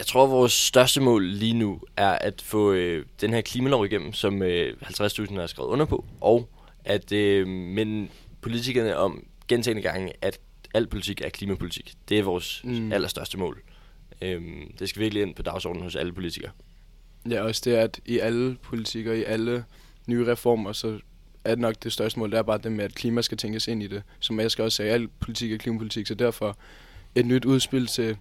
Jeg 0.00 0.06
tror, 0.06 0.26
vores 0.26 0.52
største 0.52 1.00
mål 1.00 1.24
lige 1.24 1.54
nu 1.54 1.80
er 1.96 2.10
at 2.10 2.42
få 2.42 2.72
øh, 2.72 3.04
den 3.20 3.32
her 3.32 3.40
klimalov 3.40 3.86
igennem, 3.86 4.12
som 4.12 4.42
øh, 4.42 4.76
50.000 4.82 5.40
har 5.40 5.46
skrevet 5.46 5.68
under 5.68 5.84
på, 5.84 6.04
og 6.20 6.48
at 6.84 7.12
øh, 7.12 7.46
minde 7.46 8.08
politikerne 8.40 8.96
om 8.96 9.26
gentagende 9.48 9.82
gange, 9.82 10.12
at 10.22 10.40
al 10.74 10.86
politik 10.86 11.20
er 11.20 11.28
klimapolitik. 11.28 11.94
Det 12.08 12.18
er 12.18 12.22
vores 12.22 12.60
mm. 12.64 12.92
allerstørste 12.92 13.38
mål. 13.38 13.62
Øhm, 14.22 14.72
det 14.78 14.88
skal 14.88 15.02
virkelig 15.02 15.22
ind 15.22 15.34
på 15.34 15.42
dagsordenen 15.42 15.84
hos 15.84 15.96
alle 15.96 16.12
politikere. 16.12 16.50
Ja, 17.30 17.42
også 17.42 17.62
det, 17.64 17.72
at 17.72 18.00
i 18.06 18.18
alle 18.18 18.56
politikker, 18.62 19.12
i 19.12 19.22
alle 19.24 19.64
nye 20.06 20.26
reformer, 20.26 20.72
så 20.72 20.98
er 21.44 21.56
nok 21.56 21.74
det 21.82 21.92
største 21.92 22.18
mål, 22.18 22.30
det 22.30 22.38
er 22.38 22.42
bare 22.42 22.58
det 22.58 22.72
med, 22.72 22.84
at 22.84 22.94
klima 22.94 23.22
skal 23.22 23.38
tænkes 23.38 23.68
ind 23.68 23.82
i 23.82 23.86
det. 23.86 24.02
Som 24.20 24.40
jeg 24.40 24.50
skal 24.50 24.64
også 24.64 24.76
sige, 24.76 24.90
al 24.90 25.08
politik 25.08 25.52
er 25.52 25.58
klimapolitik, 25.58 26.06
så 26.06 26.14
derfor 26.14 26.56
et 27.14 27.26
nyt 27.26 27.44
udspil 27.44 27.86
til, 27.86 28.16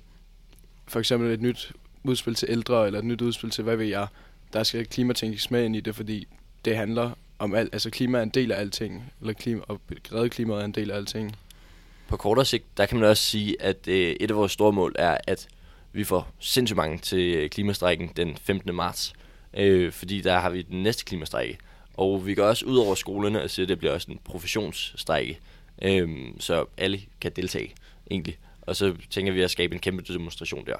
for 0.90 1.00
eksempel 1.00 1.32
et 1.32 1.42
nyt 1.42 1.72
udspil 2.04 2.36
til 2.36 2.48
ældre, 2.52 2.86
eller 2.86 3.00
et 3.00 3.06
nyt 3.06 3.22
udspil 3.22 3.50
til, 3.50 3.64
hvad 3.64 3.76
ved 3.76 3.86
jeg, 3.86 4.08
der 4.54 4.64
skal 4.64 4.86
klima 4.86 5.14
tænkes 5.14 5.52
med 5.52 5.66
ind 5.66 5.76
i 5.76 5.80
det, 5.80 5.96
fordi 5.96 6.28
det 6.66 6.76
handler 6.76 7.12
om 7.40 7.56
alt, 7.56 7.74
altså 7.74 7.90
klima 7.90 8.18
er 8.18 8.24
en 8.24 8.30
del 8.30 8.52
af 8.52 8.60
alting, 8.60 9.14
eller 9.22 9.34
klima, 9.34 9.62
og 9.68 9.82
redde 10.14 10.30
klimaet 10.30 10.62
er 10.62 10.66
en 10.66 10.72
del 10.72 10.92
af 10.92 10.96
alting. 10.96 11.36
På 12.08 12.18
kortere 12.18 12.46
sigt, 12.46 12.78
der 12.78 12.86
kan 12.86 13.00
man 13.00 13.10
også 13.10 13.24
sige, 13.24 13.62
at 13.62 13.88
øh, 13.88 14.16
et 14.20 14.32
af 14.32 14.38
vores 14.38 14.52
store 14.52 14.74
mål 14.74 14.96
er, 15.00 15.18
at 15.28 15.48
vi 15.94 16.04
får 16.04 16.32
sindssygt 16.40 16.78
mange 16.78 16.98
til 16.98 17.50
klimastrækken 17.50 18.10
den 18.16 18.38
15. 18.38 18.76
marts, 18.76 19.14
øh, 19.54 19.92
fordi 19.92 20.22
der 20.22 20.40
har 20.40 20.50
vi 20.50 20.62
den 20.62 20.84
næste 20.84 21.06
klimastrække. 21.06 21.58
Og 21.94 22.26
vi 22.26 22.36
går 22.36 22.44
også 22.44 22.66
ud 22.66 22.78
over 22.78 22.96
skolerne 22.96 23.44
og 23.44 23.50
siger, 23.50 23.66
at 23.66 23.70
det 23.70 23.80
bliver 23.80 23.94
også 23.94 24.12
en 24.12 24.20
professionsstrække, 24.24 25.40
øh, 25.82 26.10
så 26.40 26.66
alle 26.78 27.02
kan 27.22 27.32
deltage 27.36 27.74
egentlig. 28.12 28.38
Og 28.70 28.76
så 28.76 28.94
tænker 29.10 29.34
vi 29.34 29.42
at 29.42 29.52
skabe 29.52 29.74
en 29.74 29.80
kæmpe 29.80 30.14
demonstration 30.14 30.66
der. 30.66 30.76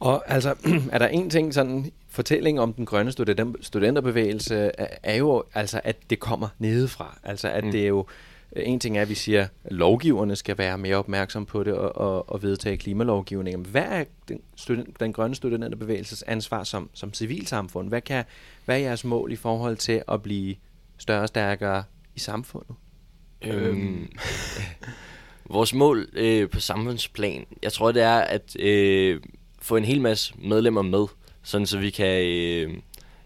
Og 0.00 0.22
altså, 0.26 0.54
er 0.92 0.98
der 0.98 1.08
en 1.08 1.30
ting, 1.30 1.54
sådan 1.54 1.92
fortælling 2.08 2.60
om 2.60 2.72
den 2.72 2.86
grønne 2.86 3.12
studenterbevægelse, 3.60 4.70
er 5.02 5.16
jo 5.16 5.44
altså, 5.54 5.80
at 5.84 5.96
det 6.10 6.20
kommer 6.20 6.48
nedefra. 6.58 7.18
Altså, 7.22 7.48
at 7.48 7.64
mm. 7.64 7.70
det 7.70 7.82
er 7.82 7.88
jo, 7.88 8.06
en 8.56 8.80
ting 8.80 8.98
er, 8.98 9.02
at 9.02 9.08
vi 9.08 9.14
siger, 9.14 9.42
at 9.64 9.72
lovgiverne 9.72 10.36
skal 10.36 10.58
være 10.58 10.78
mere 10.78 10.96
opmærksom 10.96 11.46
på 11.46 11.64
det 11.64 11.72
og, 11.72 11.96
og, 11.96 12.30
og 12.30 12.42
vedtage 12.42 12.76
klimalovgivningen. 12.76 13.66
Hvad 13.66 13.82
er 13.82 14.04
den, 14.28 14.40
student, 14.56 15.00
den 15.00 15.12
grønne 15.12 15.34
studenterbevægelses 15.34 16.22
ansvar 16.22 16.64
som, 16.64 16.90
som 16.94 17.14
civilsamfund? 17.14 17.88
Hvad, 17.88 18.00
kan, 18.00 18.24
hvad 18.64 18.76
er 18.76 18.80
jeres 18.80 19.04
mål 19.04 19.32
i 19.32 19.36
forhold 19.36 19.76
til 19.76 20.02
at 20.08 20.22
blive 20.22 20.56
større 20.98 21.22
og 21.22 21.28
stærkere 21.28 21.84
i 22.14 22.18
samfundet? 22.18 22.74
Øhm, 23.42 24.12
vores 25.50 25.74
mål 25.74 26.08
øh, 26.12 26.50
på 26.50 26.60
samfundsplan, 26.60 27.46
jeg 27.62 27.72
tror, 27.72 27.92
det 27.92 28.02
er 28.02 28.18
at 28.18 28.56
øh, 28.60 29.20
få 29.62 29.76
en 29.76 29.84
hel 29.84 30.00
masse 30.00 30.34
medlemmer 30.38 30.82
med, 30.82 31.06
sådan 31.42 31.66
så 31.66 31.78
vi 31.78 31.90
kan 31.90 32.22
øh, 32.26 32.74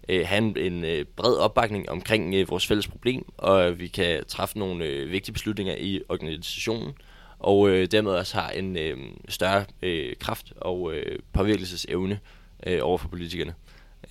øh, 0.09 0.27
have 0.27 0.37
en, 0.37 0.57
en 0.57 0.85
øh, 0.85 1.05
bred 1.15 1.35
opbakning 1.35 1.89
omkring 1.89 2.35
øh, 2.35 2.49
vores 2.49 2.67
fælles 2.67 2.87
problem, 2.87 3.25
og 3.37 3.79
vi 3.79 3.87
kan 3.87 4.23
træffe 4.27 4.59
nogle 4.59 4.85
øh, 4.85 5.11
vigtige 5.11 5.33
beslutninger 5.33 5.75
i 5.75 6.01
organisationen, 6.09 6.93
og 7.39 7.69
øh, 7.69 7.87
dermed 7.91 8.11
også 8.11 8.37
har 8.37 8.49
en 8.49 8.77
øh, 8.77 8.97
større 9.29 9.65
øh, 9.81 10.15
kraft 10.19 10.53
og 10.57 10.93
øh, 10.93 11.19
påvirkelsesevne 11.33 12.19
øh, 12.67 12.79
over 12.81 12.97
for 12.97 13.07
politikerne. 13.07 13.53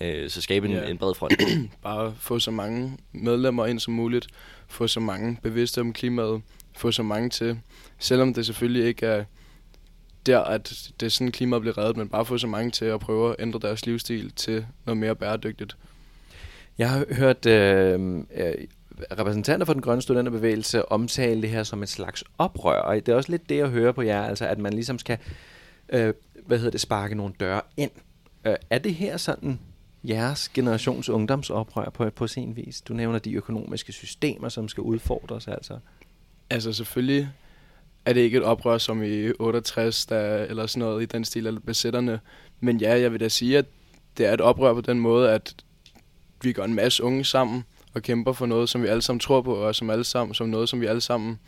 Øh, 0.01 0.29
så 0.29 0.41
skabe 0.41 0.67
en, 0.67 0.73
Ja. 0.73 0.89
en 0.89 0.97
bred 0.97 1.13
front. 1.15 1.33
Bare 1.81 2.13
få 2.19 2.39
så 2.39 2.51
mange 2.51 2.97
medlemmer 3.11 3.65
ind 3.65 3.79
som 3.79 3.93
muligt, 3.93 4.27
få 4.67 4.87
så 4.87 4.99
mange 4.99 5.37
bevidste 5.43 5.81
om 5.81 5.93
klimaet, 5.93 6.41
få 6.75 6.91
så 6.91 7.03
mange 7.03 7.29
til, 7.29 7.59
selvom 7.99 8.33
det 8.33 8.45
selvfølgelig 8.45 8.85
ikke 8.85 9.05
er 9.05 9.23
der, 10.25 10.39
at 10.39 10.91
det 10.99 11.05
er 11.05 11.09
sådan, 11.09 11.31
klimaet 11.31 11.61
bliver 11.61 11.77
reddet, 11.77 11.97
men 11.97 12.09
bare 12.09 12.25
få 12.25 12.37
så 12.37 12.47
mange 12.47 12.71
til 12.71 12.85
at 12.85 12.99
prøve 12.99 13.29
at 13.29 13.35
ændre 13.39 13.59
deres 13.59 13.85
livsstil 13.85 14.31
til 14.31 14.65
noget 14.85 14.97
mere 14.97 15.15
bæredygtigt. 15.15 15.77
Jeg 16.77 16.89
har 16.89 17.05
hørt 17.11 17.45
øh, 17.45 18.17
øh, 18.35 18.53
repræsentanter 19.19 19.65
for 19.65 19.73
den 19.73 19.81
grønne 19.81 20.01
studenterbevægelse 20.01 20.91
omtale 20.91 21.41
det 21.41 21.49
her 21.49 21.63
som 21.63 21.83
et 21.83 21.89
slags 21.89 22.23
oprør, 22.37 22.81
og 22.81 22.95
det 22.95 23.09
er 23.09 23.15
også 23.15 23.31
lidt 23.31 23.49
det, 23.49 23.57
jeg 23.57 23.67
hører 23.67 23.91
på 23.91 24.01
jer, 24.01 24.23
altså 24.23 24.45
at 24.47 24.59
man 24.59 24.73
ligesom 24.73 24.99
skal, 24.99 25.17
øh, 25.89 26.13
hvad 26.45 26.57
hedder 26.57 26.71
det, 26.71 26.81
sparke 26.81 27.15
nogle 27.15 27.33
døre 27.39 27.61
ind. 27.77 27.91
Øh, 28.45 28.55
er 28.69 28.77
det 28.77 28.95
her 28.95 29.17
sådan 29.17 29.59
jeres 30.03 30.49
generations 30.49 31.09
ungdomsoprør 31.09 31.89
på, 31.89 32.09
på 32.09 32.27
sin 32.27 32.55
vis? 32.55 32.81
Du 32.81 32.93
nævner 32.93 33.19
de 33.19 33.33
økonomiske 33.33 33.91
systemer, 33.91 34.49
som 34.49 34.67
skal 34.67 34.81
udfordres, 34.81 35.47
altså. 35.47 35.79
Altså 36.53 36.73
selvfølgelig 36.73 37.29
er 38.05 38.13
det 38.13 38.21
ikke 38.21 38.37
et 38.37 38.43
oprør 38.43 38.77
som 38.77 39.03
i 39.03 39.31
68 39.39 40.05
der, 40.05 40.43
eller 40.43 40.67
sådan 40.67 40.79
noget 40.79 41.03
i 41.03 41.05
den 41.05 41.25
stil 41.25 41.47
af 41.47 41.63
besætterne. 41.63 42.19
Men 42.59 42.77
ja, 42.77 42.99
jeg 42.99 43.11
vil 43.11 43.19
da 43.19 43.29
sige, 43.29 43.57
at 43.57 43.65
det 44.17 44.25
er 44.25 44.33
et 44.33 44.41
oprør 44.41 44.73
på 44.73 44.81
den 44.81 44.99
måde, 44.99 45.31
at 45.31 45.55
vi 46.41 46.53
går 46.53 46.63
en 46.63 46.73
masse 46.73 47.03
unge 47.03 47.25
sammen 47.25 47.63
og 47.93 48.01
kæmper 48.01 48.33
for 48.33 48.45
noget, 48.45 48.69
som 48.69 48.83
vi 48.83 48.87
alle 48.87 49.01
sammen 49.01 49.19
tror 49.19 49.41
på, 49.41 49.55
og 49.55 49.75
som 49.75 49.89
alle 49.89 50.03
sammen, 50.03 50.33
som 50.33 50.49
noget, 50.49 50.69
som 50.69 50.81
vi 50.81 50.85
alle 50.85 51.01
sammen 51.01 51.39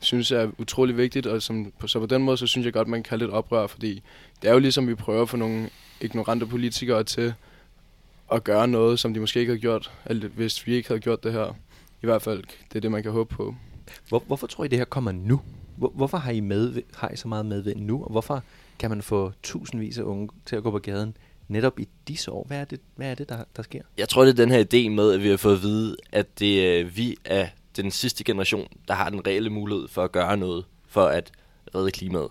synes 0.00 0.32
er 0.32 0.50
utrolig 0.58 0.96
vigtigt. 0.96 1.26
Og 1.26 1.42
som, 1.42 1.72
så 1.86 2.00
på 2.00 2.06
den 2.06 2.22
måde, 2.22 2.36
så 2.36 2.46
synes 2.46 2.64
jeg 2.64 2.72
godt, 2.72 2.88
man 2.88 3.02
kan 3.02 3.08
kalde 3.08 3.24
det 3.24 3.30
et 3.30 3.34
oprør, 3.34 3.66
fordi 3.66 4.02
det 4.42 4.48
er 4.48 4.52
jo 4.52 4.58
ligesom, 4.58 4.88
vi 4.88 4.94
prøver 4.94 5.26
for 5.26 5.36
nogle 5.36 5.70
ignorante 6.00 6.46
politikere 6.46 7.04
til 7.04 7.34
at 8.32 8.44
gøre 8.44 8.68
noget, 8.68 8.98
som 8.98 9.14
de 9.14 9.20
måske 9.20 9.40
ikke 9.40 9.52
har 9.52 9.58
gjort, 9.58 9.92
eller 10.06 10.28
hvis 10.28 10.66
vi 10.66 10.74
ikke 10.74 10.88
havde 10.88 11.00
gjort 11.00 11.24
det 11.24 11.32
her. 11.32 11.56
I 12.02 12.06
hvert 12.06 12.22
fald, 12.22 12.42
det 12.68 12.76
er 12.76 12.80
det, 12.80 12.90
man 12.90 13.02
kan 13.02 13.12
håbe 13.12 13.34
på. 13.34 13.54
Hvor, 14.08 14.22
hvorfor 14.26 14.46
tror 14.46 14.64
I, 14.64 14.68
det 14.68 14.78
her 14.78 14.84
kommer 14.84 15.12
nu? 15.12 15.40
Hvor, 15.76 15.92
hvorfor 15.94 16.18
har 16.18 16.30
I, 16.32 16.40
med, 16.40 16.82
har 16.94 17.08
I 17.08 17.16
så 17.16 17.28
meget 17.28 17.46
medvind 17.46 17.80
nu, 17.80 18.04
og 18.04 18.10
hvorfor 18.10 18.42
kan 18.78 18.90
man 18.90 19.02
få 19.02 19.32
tusindvis 19.42 19.98
af 19.98 20.02
unge 20.02 20.28
til 20.46 20.56
at 20.56 20.62
gå 20.62 20.70
på 20.70 20.78
gaden 20.78 21.16
netop 21.48 21.78
i 21.78 21.88
disse 22.08 22.30
år? 22.32 22.44
Hvad 22.46 22.58
er 22.60 22.64
det, 22.64 22.80
hvad 22.96 23.10
er 23.10 23.14
det 23.14 23.28
der, 23.28 23.44
der 23.56 23.62
sker? 23.62 23.82
Jeg 23.98 24.08
tror, 24.08 24.24
det 24.24 24.30
er 24.30 24.34
den 24.46 24.50
her 24.50 24.64
idé 24.64 24.88
med, 24.90 25.12
at 25.12 25.22
vi 25.22 25.28
har 25.28 25.36
fået 25.36 25.56
at 25.56 25.62
vide, 25.62 25.96
at 26.12 26.38
det 26.38 26.80
er 26.80 26.84
vi 26.84 27.16
er 27.24 27.48
den 27.76 27.90
sidste 27.90 28.24
generation, 28.24 28.68
der 28.88 28.94
har 28.94 29.10
den 29.10 29.26
reelle 29.26 29.50
mulighed 29.50 29.88
for 29.88 30.04
at 30.04 30.12
gøre 30.12 30.36
noget 30.36 30.64
for 30.88 31.06
at 31.06 31.30
redde 31.74 31.90
klimaet. 31.90 32.28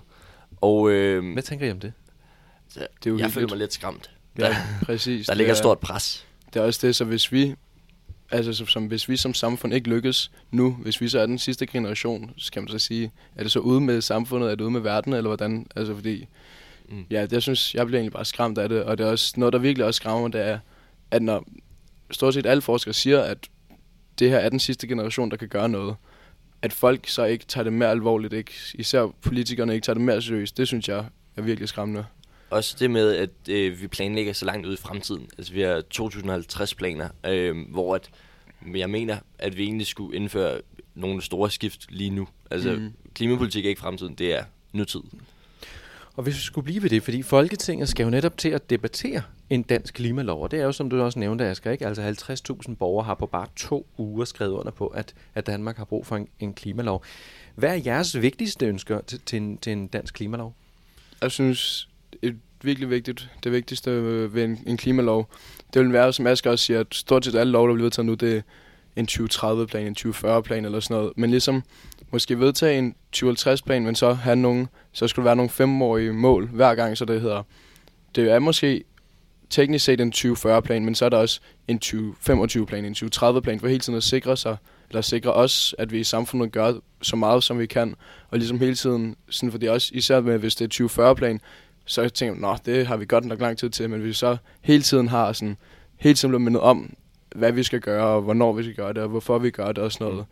Og 0.62 0.90
øh, 0.92 1.34
Hvad 1.34 1.44
tænker 1.44 1.68
I 1.68 1.72
om 1.72 1.80
det? 1.80 1.94
Det 2.76 2.82
er 3.06 3.10
jo 3.12 3.18
jeg 3.18 3.32
føler 3.32 3.48
mig 3.48 3.58
lidt 3.58 3.74
skræmt. 3.74 4.12
Ja, 4.40 4.44
Der, 4.48 4.56
præcis. 4.84 5.26
der 5.28 5.34
ligger 5.34 5.52
er- 5.52 5.54
et 5.54 5.58
stort 5.58 5.80
pres. 5.80 6.26
Det 6.54 6.60
er 6.62 6.64
også 6.66 6.88
det, 6.88 6.96
så 6.96 7.06
hvis 7.06 7.32
vi, 7.32 7.56
altså 8.36 8.66
som, 8.66 8.86
hvis 8.86 9.10
vi 9.10 9.18
som 9.18 9.34
samfund 9.34 9.74
ikke 9.74 9.90
lykkes 9.90 10.32
nu, 10.52 10.72
hvis 10.72 11.02
vi 11.02 11.08
så 11.08 11.20
er 11.20 11.26
den 11.26 11.40
sidste 11.40 11.66
generation, 11.66 12.32
så 12.38 12.52
kan 12.52 12.62
man 12.62 12.70
så 12.70 12.80
sige, 12.80 13.12
er 13.36 13.44
det 13.44 13.52
så 13.52 13.60
ude 13.60 13.82
med 13.82 14.02
samfundet, 14.02 14.52
er 14.52 14.56
det 14.56 14.62
ude 14.64 14.72
med 14.72 14.82
verden, 14.82 15.14
eller 15.14 15.28
hvordan? 15.30 15.68
Altså 15.76 15.96
fordi, 15.96 16.26
Mm. 16.90 17.06
ja, 17.12 17.22
det, 17.22 17.32
jeg 17.32 17.42
synes, 17.42 17.76
jeg 17.76 17.86
bliver 17.86 18.00
egentlig 18.00 18.14
bare 18.14 18.26
skræmt 18.26 18.58
af 18.58 18.70
det, 18.70 18.84
og 18.84 18.98
det 18.98 19.06
er 19.06 19.12
også 19.12 19.34
noget, 19.38 19.54
der 19.54 19.60
virkelig 19.60 19.86
også 19.86 19.98
skræmmer 19.98 20.28
det 20.28 20.42
er, 20.42 20.60
at 21.12 21.22
når 21.22 21.46
stort 22.12 22.34
set 22.34 22.46
alle 22.46 22.62
forskere 22.62 22.94
siger, 22.94 23.22
at 23.22 23.38
det 24.20 24.30
her 24.30 24.38
er 24.38 24.50
den 24.50 24.60
sidste 24.60 24.88
generation, 24.88 25.32
der 25.32 25.38
kan 25.38 25.48
gøre 25.48 25.70
noget, 25.70 25.96
at 26.62 26.74
folk 26.74 27.08
så 27.08 27.24
ikke 27.24 27.46
tager 27.46 27.64
det 27.64 27.74
mere 27.74 27.90
alvorligt, 27.90 28.34
ikke? 28.34 28.52
især 28.74 29.08
politikerne 29.22 29.74
ikke 29.74 29.86
tager 29.86 29.94
det 29.94 30.04
mere 30.04 30.22
seriøst, 30.22 30.58
det 30.58 30.68
synes 30.68 30.90
jeg 30.90 31.06
er 31.36 31.42
virkelig 31.42 31.70
skræmmende. 31.70 32.06
Også 32.50 32.76
det 32.80 32.92
med, 32.92 33.16
at 33.16 33.30
øh, 33.50 33.82
vi 33.82 33.88
planlægger 33.88 34.34
så 34.34 34.46
langt 34.46 34.68
ud 34.68 34.74
i 34.74 34.78
fremtiden. 34.78 35.28
Altså 35.38 35.54
vi 35.54 35.62
har 35.62 35.84
2050-planer, 35.96 37.10
øh, 37.26 37.56
hvor 37.72 37.96
at, 37.96 38.10
jeg 38.76 38.90
mener, 38.90 39.18
at 39.40 39.58
vi 39.58 39.64
egentlig 39.64 39.88
skulle 39.88 40.16
indføre 40.16 40.62
nogle 40.96 41.22
store 41.22 41.52
skift 41.52 41.86
lige 41.90 42.10
nu. 42.10 42.28
Altså 42.52 42.72
mm. 42.72 42.82
Mm. 42.82 42.94
klimapolitik 43.14 43.66
er 43.66 43.70
ikke 43.70 43.82
fremtiden, 43.82 44.16
det 44.16 44.36
er 44.36 44.44
nutid. 44.74 45.02
Og 46.16 46.24
hvis 46.24 46.36
vi 46.36 46.42
skulle 46.42 46.66
blive 46.66 46.84
ved 46.84 46.90
det, 46.90 47.04
fordi 47.04 47.22
Folketinget 47.22 47.90
skal 47.90 48.04
jo 48.04 48.10
netop 48.10 48.38
til 48.38 48.50
at 48.50 48.70
debattere 48.70 49.22
en 49.50 49.64
dansk 49.64 49.94
klimalov, 49.94 50.44
og 50.44 50.52
det 50.52 50.60
er 50.60 50.64
jo, 50.64 50.72
som 50.72 50.90
du 50.90 51.02
også 51.02 51.20
nævnte, 51.20 51.46
Asger, 51.46 51.72
ikke? 51.72 51.88
Altså 51.88 52.26
50.000 52.70 52.76
borgere 52.76 53.06
har 53.06 53.14
på 53.14 53.26
bare 53.26 53.48
to 53.56 53.88
uger 53.98 54.26
skrevet 54.26 54.52
under 54.52 54.72
på, 54.72 54.88
at, 54.88 55.14
at 55.36 55.48
Danmark 55.48 55.78
har 55.78 55.86
brug 55.86 56.06
for 56.06 56.16
en, 56.16 56.28
en 56.40 56.54
klimalov. 56.54 57.04
Hvad 57.56 57.70
er 57.70 57.82
jeres 57.86 58.22
vigtigste 58.22 58.66
ønsker 58.66 59.02
til, 59.02 59.20
til, 59.26 59.38
en, 59.38 59.58
til 59.58 59.72
en 59.72 59.88
dansk 59.88 60.14
klimalov? 60.14 60.56
Jeg 61.22 61.32
synes, 61.32 61.90
et 62.22 62.40
virkelig 62.66 62.90
vigtigt, 62.90 63.30
det 63.44 63.52
vigtigste 63.52 63.92
ved 64.34 64.44
en, 64.44 64.60
en 64.68 64.78
klimalov, 64.78 65.30
det 65.74 65.82
vil 65.82 65.94
være, 65.94 66.14
som 66.14 66.28
Asger 66.28 66.52
også 66.52 66.66
siger, 66.66 66.80
at 66.80 66.88
stort 66.92 67.26
set 67.26 67.36
alle 67.36 67.52
lov, 67.52 67.68
der 67.68 67.74
bliver 67.74 67.86
vedtaget 67.86 68.06
nu, 68.06 68.14
det 68.14 68.38
er 68.38 68.42
en 68.96 69.08
2030-plan, 69.12 69.88
en 69.88 69.96
2040-plan 70.00 70.66
eller 70.66 70.80
sådan 70.80 70.98
noget. 70.98 71.14
Men 71.16 71.30
ligesom 71.30 71.64
måske 72.12 72.40
vedtage 72.40 72.78
en 72.78 72.96
2050-plan, 73.16 73.84
men 73.86 73.96
så 73.96 74.14
have 74.14 74.36
nogle, 74.36 74.68
så 74.92 75.08
skulle 75.08 75.24
der 75.24 75.30
være 75.30 75.36
nogle 75.36 75.50
femårige 75.50 76.14
mål 76.14 76.48
hver 76.48 76.76
gang, 76.76 76.98
så 76.98 77.06
det 77.06 77.22
hedder, 77.22 77.44
det 78.16 78.32
er 78.32 78.40
måske 78.40 78.84
teknisk 79.50 79.86
set 79.86 80.02
en 80.02 80.14
2040-plan, 80.16 80.86
men 80.86 80.96
så 80.96 81.06
er 81.06 81.10
der 81.10 81.18
også 81.18 81.40
en 81.68 81.80
2025-plan, 81.86 82.86
en 82.86 82.94
2030-plan, 82.94 83.60
for 83.60 83.68
hele 83.68 83.80
tiden 83.80 83.98
at 83.98 84.04
sikre 84.04 84.38
sig, 84.38 84.58
eller 84.90 85.02
sikre 85.02 85.34
os, 85.34 85.76
at 85.78 85.92
vi 85.92 86.00
i 86.00 86.04
samfundet 86.04 86.52
gør 86.52 86.74
så 87.02 87.16
meget, 87.16 87.44
som 87.44 87.60
vi 87.60 87.66
kan, 87.66 87.96
og 88.30 88.38
ligesom 88.38 88.60
hele 88.60 88.76
tiden, 88.76 89.16
sådan, 89.30 89.62
det 89.62 89.70
også 89.70 89.92
især 89.94 90.22
med, 90.22 90.38
hvis 90.38 90.56
det 90.56 90.82
er 90.82 90.86
2040-plan, 90.86 91.40
så 91.86 92.10
tænker 92.10 92.36
man, 92.36 92.58
det 92.66 92.88
har 92.88 92.98
vi 92.98 93.06
godt 93.06 93.26
nok 93.26 93.40
lang 93.40 93.58
tid 93.58 93.70
til, 93.70 93.90
men 93.90 94.04
vi 94.04 94.14
så 94.14 94.38
hele 94.62 94.84
tiden 94.84 95.08
har 95.08 95.34
sådan, 95.34 95.58
hele 95.98 96.16
tiden 96.16 96.32
bliver 96.32 96.40
mindet 96.40 96.62
om, 96.62 96.94
hvad 97.36 97.52
vi 97.52 97.64
skal 97.64 97.82
gøre, 97.82 98.08
og 98.08 98.22
hvornår 98.22 98.54
vi 98.54 98.64
skal 98.64 98.76
gøre 98.76 98.94
det, 98.94 99.04
og 99.04 99.10
hvorfor 99.10 99.38
vi 99.38 99.50
gør 99.50 99.72
det 99.72 99.78
og 99.78 99.92
sådan 99.92 100.08
noget. 100.08 100.26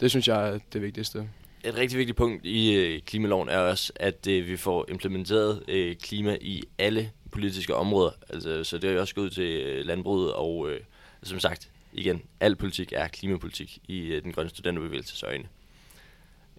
Det 0.00 0.10
synes 0.10 0.28
jeg 0.28 0.48
er 0.48 0.58
det 0.72 0.82
vigtigste. 0.82 1.28
Et 1.64 1.76
rigtig 1.76 1.98
vigtigt 1.98 2.16
punkt 2.16 2.46
i 2.46 2.74
øh, 2.74 3.00
klimaloven 3.00 3.48
er 3.48 3.58
også, 3.58 3.92
at 3.96 4.26
øh, 4.26 4.46
vi 4.46 4.56
får 4.56 4.86
implementeret 4.88 5.62
øh, 5.68 5.96
klima 5.96 6.36
i 6.40 6.62
alle 6.78 7.10
politiske 7.32 7.74
områder. 7.74 8.10
Altså, 8.28 8.64
så 8.64 8.78
det 8.78 8.90
er 8.90 8.94
jo 8.94 9.00
også 9.00 9.14
gået 9.14 9.24
ud 9.24 9.30
til 9.30 9.44
øh, 9.44 9.86
landbruget, 9.86 10.32
og 10.32 10.70
øh, 10.70 10.80
som 11.22 11.40
sagt, 11.40 11.70
igen, 11.92 12.22
al 12.40 12.56
politik 12.56 12.92
er 12.96 13.08
klimapolitik 13.08 13.78
i 13.88 14.00
øh, 14.00 14.22
den 14.22 14.32
grønne 14.32 14.50
studenterbevægelses 14.50 15.22
øjne. 15.22 15.44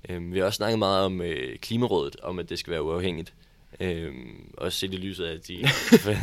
Øh, 0.09 0.33
vi 0.33 0.39
har 0.39 0.45
også 0.45 0.57
snakket 0.57 0.79
meget 0.79 1.05
om 1.05 1.21
øh, 1.21 1.57
Klimarådet, 1.57 2.15
om 2.15 2.39
at 2.39 2.49
det 2.49 2.59
skal 2.59 2.71
være 2.71 2.83
uafhængigt. 2.83 3.33
Øh, 3.79 4.11
også 4.57 4.79
set 4.79 4.93
i 4.93 4.97
lyset 4.97 5.25
af 5.25 5.39
de 5.39 5.63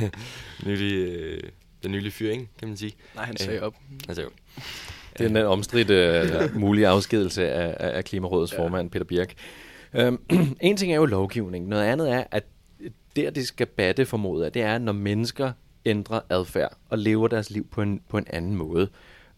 nylige, 0.67 1.05
øh, 1.05 1.43
den 1.83 1.93
nylige 1.93 2.11
fyring, 2.11 2.51
kan 2.59 2.69
man 2.69 2.77
sige. 2.77 2.93
Nej, 3.15 3.25
han 3.25 3.35
Øh. 3.35 3.39
sagde 3.39 3.63
op. 3.63 3.75
Altså, 4.09 4.23
jo. 4.23 4.29
Det 5.19 5.25
er 5.25 5.29
den 5.29 5.37
omstridte 5.37 5.95
øh, 5.95 6.57
mulige 6.61 6.89
afskedelse 6.89 7.51
af, 7.51 7.97
af 7.97 8.05
Klimarådets 8.05 8.53
ja. 8.53 8.59
Formand, 8.59 8.91
Peter 8.91 9.05
Birk. 9.05 9.35
Øhm, 9.95 10.21
en 10.61 10.77
ting 10.77 10.93
er 10.93 10.97
jo 10.97 11.07
lovgivning. 11.07 11.69
Noget 11.69 11.85
andet 11.85 12.13
er, 12.13 12.25
at 12.31 12.45
der 13.17 13.31
det 13.31 13.47
skal 13.47 13.67
batte 13.67 14.07
formodet 14.07 14.45
af, 14.45 14.53
det 14.53 14.63
er, 14.63 14.79
når 14.79 14.93
mennesker 14.93 15.53
ændrer 15.85 16.21
adfærd 16.31 16.77
og 16.89 16.99
lever 16.99 17.29
deres 17.29 17.51
liv 17.51 17.67
på 17.71 17.83
en, 17.83 18.01
på 18.09 18.19
en 18.19 18.27
anden 18.31 18.55
måde. 18.55 18.89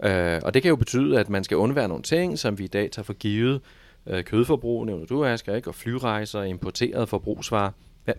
Øh, 0.04 0.40
og 0.44 0.54
det 0.54 0.62
kan 0.62 0.68
jo 0.68 0.76
betyde, 0.76 1.20
at 1.20 1.28
man 1.28 1.44
skal 1.44 1.56
undvære 1.56 1.88
nogle 1.88 2.02
ting, 2.02 2.38
som 2.38 2.58
vi 2.58 2.64
i 2.64 2.68
dag 2.68 2.90
tager 2.90 3.04
for 3.04 3.12
givet. 3.12 3.60
Øh, 4.06 4.24
kødforbrug, 4.24 4.86
nævner 4.86 5.06
du, 5.06 5.24
Asger, 5.24 5.54
ikke? 5.56 5.70
og 5.70 5.74
flyrejser, 5.74 6.42
importerede 6.42 7.06
forbrugsvarer. 7.06 7.70
Hvad, 8.04 8.14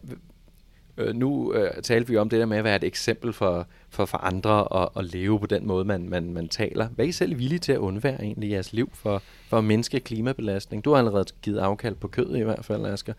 Øh, 0.97 1.15
nu 1.15 1.53
øh, 1.53 1.81
talte 1.83 2.09
vi 2.09 2.17
om 2.17 2.29
det 2.29 2.39
der 2.39 2.45
med 2.45 2.57
at 2.57 2.63
være 2.63 2.75
et 2.75 2.83
eksempel 2.83 3.33
for, 3.33 3.67
for, 3.89 4.05
for 4.05 4.17
andre 4.17 4.81
at, 4.81 4.89
at 4.97 5.05
leve 5.05 5.39
på 5.39 5.45
den 5.45 5.67
måde, 5.67 5.85
man, 5.85 6.09
man, 6.09 6.33
man 6.33 6.47
taler. 6.47 6.87
Hvad 6.87 7.05
er 7.05 7.09
I 7.09 7.11
selv 7.11 7.37
villige 7.37 7.59
til 7.59 7.71
at 7.71 7.77
undvære 7.77 8.21
egentlig 8.21 8.49
i 8.49 8.53
jeres 8.53 8.73
liv 8.73 8.89
for, 8.93 9.23
for 9.47 9.57
at 9.57 9.63
mindske 9.63 9.99
klimabelastning? 9.99 10.85
Du 10.85 10.91
har 10.91 10.97
allerede 10.97 11.25
givet 11.41 11.59
afkald 11.59 11.95
på 11.95 12.07
kød 12.07 12.35
i 12.35 12.41
hvert 12.41 12.65
fald, 12.65 12.85
Asger. 12.85 13.13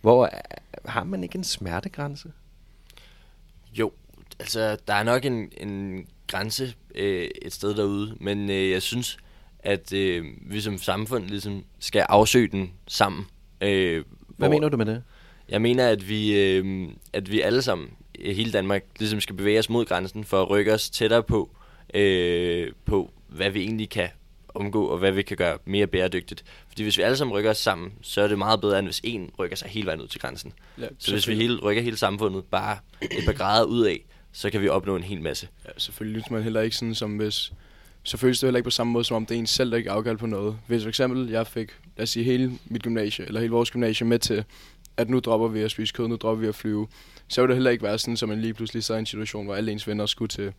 Hvor 0.00 0.24
øh, 0.24 0.30
har 0.84 1.04
man 1.04 1.22
ikke 1.22 1.38
en 1.38 1.44
smertegrænse? 1.44 2.32
Jo, 3.72 3.92
altså 4.40 4.76
der 4.88 4.94
er 4.94 5.02
nok 5.02 5.24
en, 5.24 5.52
en 5.56 6.06
grænse 6.26 6.74
øh, 6.94 7.28
et 7.42 7.52
sted 7.52 7.74
derude, 7.74 8.16
men 8.20 8.50
øh, 8.50 8.70
jeg 8.70 8.82
synes, 8.82 9.18
at 9.58 9.92
øh, 9.92 10.24
vi 10.40 10.60
som 10.60 10.78
samfund 10.78 11.24
ligesom 11.24 11.64
skal 11.78 12.06
afsøge 12.08 12.48
den 12.48 12.72
sammen. 12.86 13.26
Øh, 13.60 14.04
Hvad 14.28 14.48
mener 14.48 14.68
du 14.68 14.76
med 14.76 14.86
det? 14.86 15.02
Jeg 15.48 15.62
mener, 15.62 15.88
at 15.88 16.08
vi, 16.08 16.40
øh, 16.40 16.88
at 17.12 17.30
vi 17.30 17.40
alle 17.40 17.62
sammen, 17.62 17.88
i 18.14 18.32
hele 18.32 18.52
Danmark, 18.52 18.84
ligesom 18.98 19.20
skal 19.20 19.36
bevæge 19.36 19.58
os 19.58 19.70
mod 19.70 19.84
grænsen 19.84 20.24
for 20.24 20.42
at 20.42 20.50
rykke 20.50 20.74
os 20.74 20.90
tættere 20.90 21.22
på, 21.22 21.50
øh, 21.94 22.72
på 22.84 23.10
hvad 23.28 23.50
vi 23.50 23.60
egentlig 23.62 23.90
kan 23.90 24.08
omgå, 24.54 24.86
og 24.86 24.98
hvad 24.98 25.12
vi 25.12 25.22
kan 25.22 25.36
gøre 25.36 25.58
mere 25.64 25.86
bæredygtigt. 25.86 26.44
Fordi 26.68 26.82
hvis 26.82 26.98
vi 26.98 27.02
alle 27.02 27.16
sammen 27.16 27.36
rykker 27.36 27.50
os 27.50 27.58
sammen, 27.58 27.92
så 28.02 28.20
er 28.20 28.28
det 28.28 28.38
meget 28.38 28.60
bedre, 28.60 28.78
end 28.78 28.86
hvis 28.86 29.00
en 29.04 29.30
rykker 29.38 29.56
sig 29.56 29.68
hele 29.68 29.86
vejen 29.86 30.00
ud 30.00 30.06
til 30.06 30.20
grænsen. 30.20 30.52
Ja, 30.80 30.86
Så 30.98 31.12
hvis 31.12 31.28
vi 31.28 31.34
hele, 31.34 31.60
rykker 31.60 31.82
hele 31.82 31.96
samfundet 31.96 32.44
bare 32.44 32.78
et 33.02 33.24
par 33.24 33.32
grader 33.32 33.64
ud 33.64 33.84
af, 33.84 34.04
så 34.32 34.50
kan 34.50 34.60
vi 34.60 34.68
opnå 34.68 34.96
en 34.96 35.02
hel 35.02 35.22
masse. 35.22 35.48
Ja, 35.64 35.70
selvfølgelig 35.76 36.16
lytter 36.16 36.32
man 36.32 36.42
heller 36.42 36.60
ikke 36.60 36.76
sådan 36.76 36.94
som 36.94 37.16
hvis... 37.16 37.52
Så 38.02 38.16
føles 38.16 38.40
det 38.40 38.46
heller 38.46 38.58
ikke 38.58 38.66
på 38.66 38.70
samme 38.70 38.92
måde, 38.92 39.04
som 39.04 39.16
om 39.16 39.26
det 39.26 39.34
er 39.34 39.38
en 39.38 39.46
selv, 39.46 39.70
der 39.70 39.76
ikke 39.76 39.90
afgør 39.90 40.16
på 40.16 40.26
noget. 40.26 40.58
Hvis 40.66 40.82
for 40.82 40.88
eksempel 40.88 41.28
jeg 41.28 41.46
fik, 41.46 41.70
lad 41.96 42.02
os 42.02 42.10
sige, 42.10 42.24
hele 42.24 42.52
mit 42.66 42.82
gymnasie, 42.82 43.26
eller 43.26 43.40
hele 43.40 43.52
vores 43.52 43.70
gymnasie 43.70 44.06
med 44.06 44.18
til, 44.18 44.44
at 44.98 45.10
nu 45.10 45.20
dropper 45.20 45.48
vi 45.48 45.60
at 45.60 45.70
spise 45.70 45.92
kød, 45.92 46.08
nu 46.08 46.16
dropper 46.16 46.40
vi 46.40 46.48
at 46.48 46.54
flyve, 46.54 46.86
så 47.28 47.40
vil 47.40 47.48
det 47.48 47.56
heller 47.56 47.70
ikke 47.70 47.84
være 47.84 47.98
sådan, 47.98 48.16
at 48.22 48.28
man 48.28 48.40
lige 48.40 48.54
pludselig 48.54 48.84
sad 48.84 48.96
i 48.96 48.98
en 48.98 49.06
situation, 49.06 49.44
hvor 49.44 49.54
alle 49.54 49.72
ens 49.72 49.88
venner 49.88 50.06
skulle 50.06 50.28
til, 50.28 50.52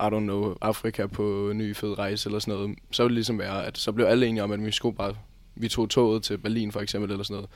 I 0.00 0.04
don't 0.04 0.18
know, 0.18 0.54
Afrika 0.60 1.06
på 1.06 1.50
en 1.50 1.58
ny 1.58 1.76
fed 1.76 1.98
rejse 1.98 2.28
eller 2.28 2.38
sådan 2.38 2.54
noget. 2.54 2.78
Så 2.90 3.02
ville 3.02 3.14
det 3.14 3.16
ligesom 3.16 3.38
være, 3.38 3.66
at 3.66 3.78
så 3.78 3.92
blev 3.92 4.06
alle 4.06 4.26
enige 4.26 4.42
om, 4.42 4.52
at 4.52 4.64
vi 4.64 4.70
skulle 4.70 4.96
bare, 4.96 5.14
vi 5.54 5.68
tog 5.68 5.90
toget 5.90 6.22
til 6.22 6.38
Berlin 6.38 6.72
for 6.72 6.80
eksempel 6.80 7.10
eller 7.10 7.24
sådan 7.24 7.34
noget. 7.34 7.50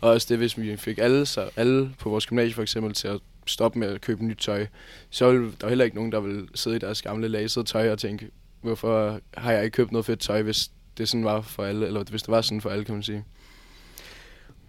Og 0.00 0.10
også 0.10 0.26
det, 0.30 0.38
hvis 0.38 0.58
vi 0.58 0.76
fik 0.76 0.98
alle, 0.98 1.26
så 1.26 1.50
alle 1.56 1.90
på 1.98 2.10
vores 2.10 2.26
gymnasie 2.26 2.54
for 2.54 2.62
eksempel 2.62 2.94
til 2.94 3.08
at 3.08 3.20
stoppe 3.46 3.78
med 3.78 3.88
at 3.88 4.00
købe 4.00 4.24
nyt 4.24 4.38
tøj, 4.38 4.66
så 5.10 5.30
ville 5.30 5.52
der 5.60 5.68
heller 5.68 5.84
ikke 5.84 5.96
nogen, 5.96 6.12
der 6.12 6.20
ville 6.20 6.48
sidde 6.54 6.76
i 6.76 6.78
deres 6.78 7.02
gamle 7.02 7.28
lasede 7.28 7.64
tøj 7.64 7.92
og 7.92 7.98
tænke, 7.98 8.30
hvorfor 8.60 9.20
har 9.36 9.52
jeg 9.52 9.64
ikke 9.64 9.74
købt 9.74 9.92
noget 9.92 10.04
fedt 10.04 10.20
tøj, 10.20 10.42
hvis 10.42 10.70
det 10.98 11.08
sådan 11.08 11.24
var 11.24 11.40
for 11.40 11.64
alle, 11.64 11.86
eller 11.86 12.04
hvis 12.10 12.22
det 12.22 12.30
var 12.30 12.40
sådan 12.40 12.60
for 12.60 12.70
alle, 12.70 12.84
kan 12.84 12.94
man 12.94 13.02
sige. 13.02 13.24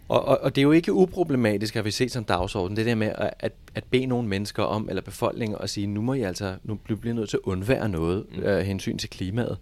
Og, 0.08 0.26
og, 0.26 0.40
og 0.42 0.56
det 0.56 0.62
er 0.62 0.64
jo 0.64 0.72
ikke 0.72 0.94
uproblematisk, 0.94 1.76
at 1.76 1.86
vi 1.86 1.92
set 1.92 2.12
som 2.12 2.24
dagsorden, 2.24 2.78
det 2.78 2.86
der 2.86 2.96
med 2.96 3.12
at, 3.16 3.34
at, 3.40 3.54
at 3.76 3.84
bede 3.84 4.06
nogle 4.06 4.28
mennesker 4.28 4.64
om, 4.64 4.90
eller 4.90 5.02
befolkningen, 5.02 5.58
og 5.58 5.70
sige, 5.70 5.88
nu 5.88 6.02
må 6.02 6.14
I 6.14 6.22
altså, 6.22 6.56
nu 6.64 6.76
bliver 6.76 7.14
nødt 7.14 7.30
til 7.30 7.38
at 7.38 7.42
undvære 7.44 7.90
noget 7.90 8.26
mm. 8.36 8.44
øh, 8.44 8.60
hensyn 8.60 8.98
til 8.98 9.10
klimaet. 9.10 9.58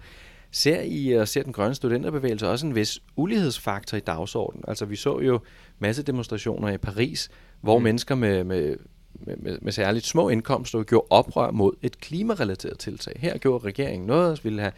Ser 0.52 0.82
I 0.82 1.12
og 1.12 1.28
ser 1.28 1.44
den 1.44 1.54
grønne 1.54 1.76
studenterbevægelse 1.76 2.50
også 2.50 2.66
en 2.66 2.76
vis 2.76 3.00
ulighedsfaktor 3.16 3.98
i 3.98 4.00
dagsordenen? 4.00 4.64
Altså 4.68 4.86
vi 4.86 4.96
så 4.96 5.20
jo 5.20 5.40
masse 5.80 6.04
demonstrationer 6.04 6.70
i 6.70 6.78
Paris, 6.78 7.30
hvor 7.62 7.78
mm. 7.78 7.84
mennesker 7.84 8.16
med, 8.16 8.44
med, 8.44 8.78
med, 9.14 9.38
med, 9.38 9.58
med 9.62 9.72
særligt 9.72 10.06
små 10.06 10.30
indkomster 10.30 10.84
gjorde 10.84 11.08
oprør 11.10 11.52
mod 11.52 11.74
et 11.82 12.00
klimarelateret 12.00 12.80
tiltag. 12.80 13.14
Her 13.20 13.38
gjorde 13.38 13.66
regeringen 13.66 14.08
noget, 14.08 14.44
ville 14.44 14.62
have 14.62 14.74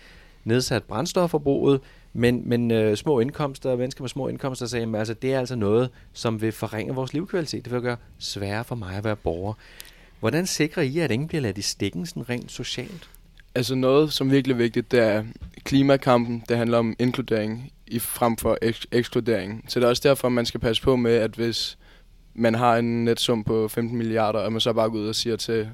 nedsat 0.47 0.83
brændstofforbruget, 0.83 1.81
men, 2.13 2.49
men 2.49 2.71
øh, 2.71 2.97
små 2.97 3.19
indkomster, 3.19 3.75
mennesker 3.75 4.03
med 4.03 4.09
små 4.09 4.27
indkomster 4.27 4.65
sagde, 4.65 4.87
at 4.87 4.95
altså, 4.95 5.13
det 5.13 5.33
er 5.33 5.39
altså 5.39 5.55
noget, 5.55 5.89
som 6.13 6.41
vil 6.41 6.51
forringe 6.51 6.95
vores 6.95 7.13
livskvalitet. 7.13 7.65
Det 7.65 7.73
vil 7.73 7.81
gøre 7.81 7.97
sværere 8.17 8.63
for 8.63 8.75
mig 8.75 8.95
at 8.95 9.03
være 9.03 9.15
borger. 9.15 9.53
Hvordan 10.19 10.45
sikrer 10.45 10.83
I, 10.83 10.99
at 10.99 11.11
ingen 11.11 11.27
bliver 11.27 11.41
ladt 11.41 11.57
i 11.57 11.61
stikken 11.61 12.05
sådan 12.05 12.29
rent 12.29 12.51
socialt? 12.51 13.09
Altså 13.55 13.75
noget, 13.75 14.13
som 14.13 14.31
virkelig 14.31 14.53
er 14.53 14.57
vigtigt, 14.57 14.91
det 14.91 14.99
er 14.99 15.23
klimakampen. 15.63 16.43
Det 16.49 16.57
handler 16.57 16.77
om 16.77 16.95
inkludering 16.99 17.71
i 17.87 17.99
frem 17.99 18.37
for 18.37 18.57
eks- 18.63 18.85
ekskludering. 18.91 19.65
Så 19.67 19.79
det 19.79 19.85
er 19.85 19.89
også 19.89 20.09
derfor, 20.09 20.29
man 20.29 20.45
skal 20.45 20.59
passe 20.59 20.83
på 20.83 20.95
med, 20.95 21.15
at 21.15 21.31
hvis 21.31 21.77
man 22.33 22.55
har 22.55 22.77
en 22.77 23.05
netsum 23.05 23.43
på 23.43 23.67
15 23.67 23.97
milliarder, 23.97 24.39
at 24.39 24.51
man 24.51 24.61
så 24.61 24.73
bare 24.73 24.89
går 24.89 24.97
ud 24.97 25.07
og 25.07 25.15
siger 25.15 25.35
til, 25.35 25.69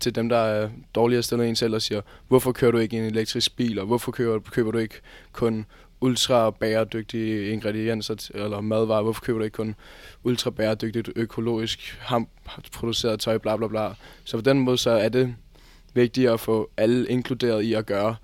til 0.00 0.14
dem, 0.14 0.28
der 0.28 0.36
er 0.36 0.68
dårligere 0.94 1.22
stillet 1.22 1.44
end 1.44 1.50
en 1.50 1.56
selv, 1.56 1.74
og 1.74 1.82
siger, 1.82 2.00
hvorfor 2.28 2.52
kører 2.52 2.70
du 2.70 2.78
ikke 2.78 2.98
en 2.98 3.04
elektrisk 3.04 3.56
bil, 3.56 3.78
og 3.78 3.86
hvorfor 3.86 4.12
køber, 4.12 4.38
køber 4.38 4.70
du 4.70 4.78
ikke 4.78 5.00
kun 5.32 5.66
ultra 6.00 6.50
bæredygtige 6.50 7.50
ingredienser 7.50 8.30
eller 8.34 8.60
madvarer, 8.60 9.02
hvorfor 9.02 9.22
køber 9.22 9.38
du 9.38 9.44
ikke 9.44 9.56
kun 9.56 9.74
ultra 10.24 10.50
bæredygtigt 10.50 11.10
økologisk 11.16 11.98
ham 12.00 12.28
produceret 12.72 13.20
tøj, 13.20 13.38
bla 13.38 13.56
bla 13.56 13.66
bla. 13.66 13.90
Så 14.24 14.36
på 14.36 14.40
den 14.40 14.58
måde 14.58 14.78
så 14.78 14.90
er 14.90 15.08
det 15.08 15.34
vigtigt 15.94 16.30
at 16.30 16.40
få 16.40 16.70
alle 16.76 17.08
inkluderet 17.08 17.62
i 17.62 17.74
at 17.74 17.86
gøre 17.86 18.16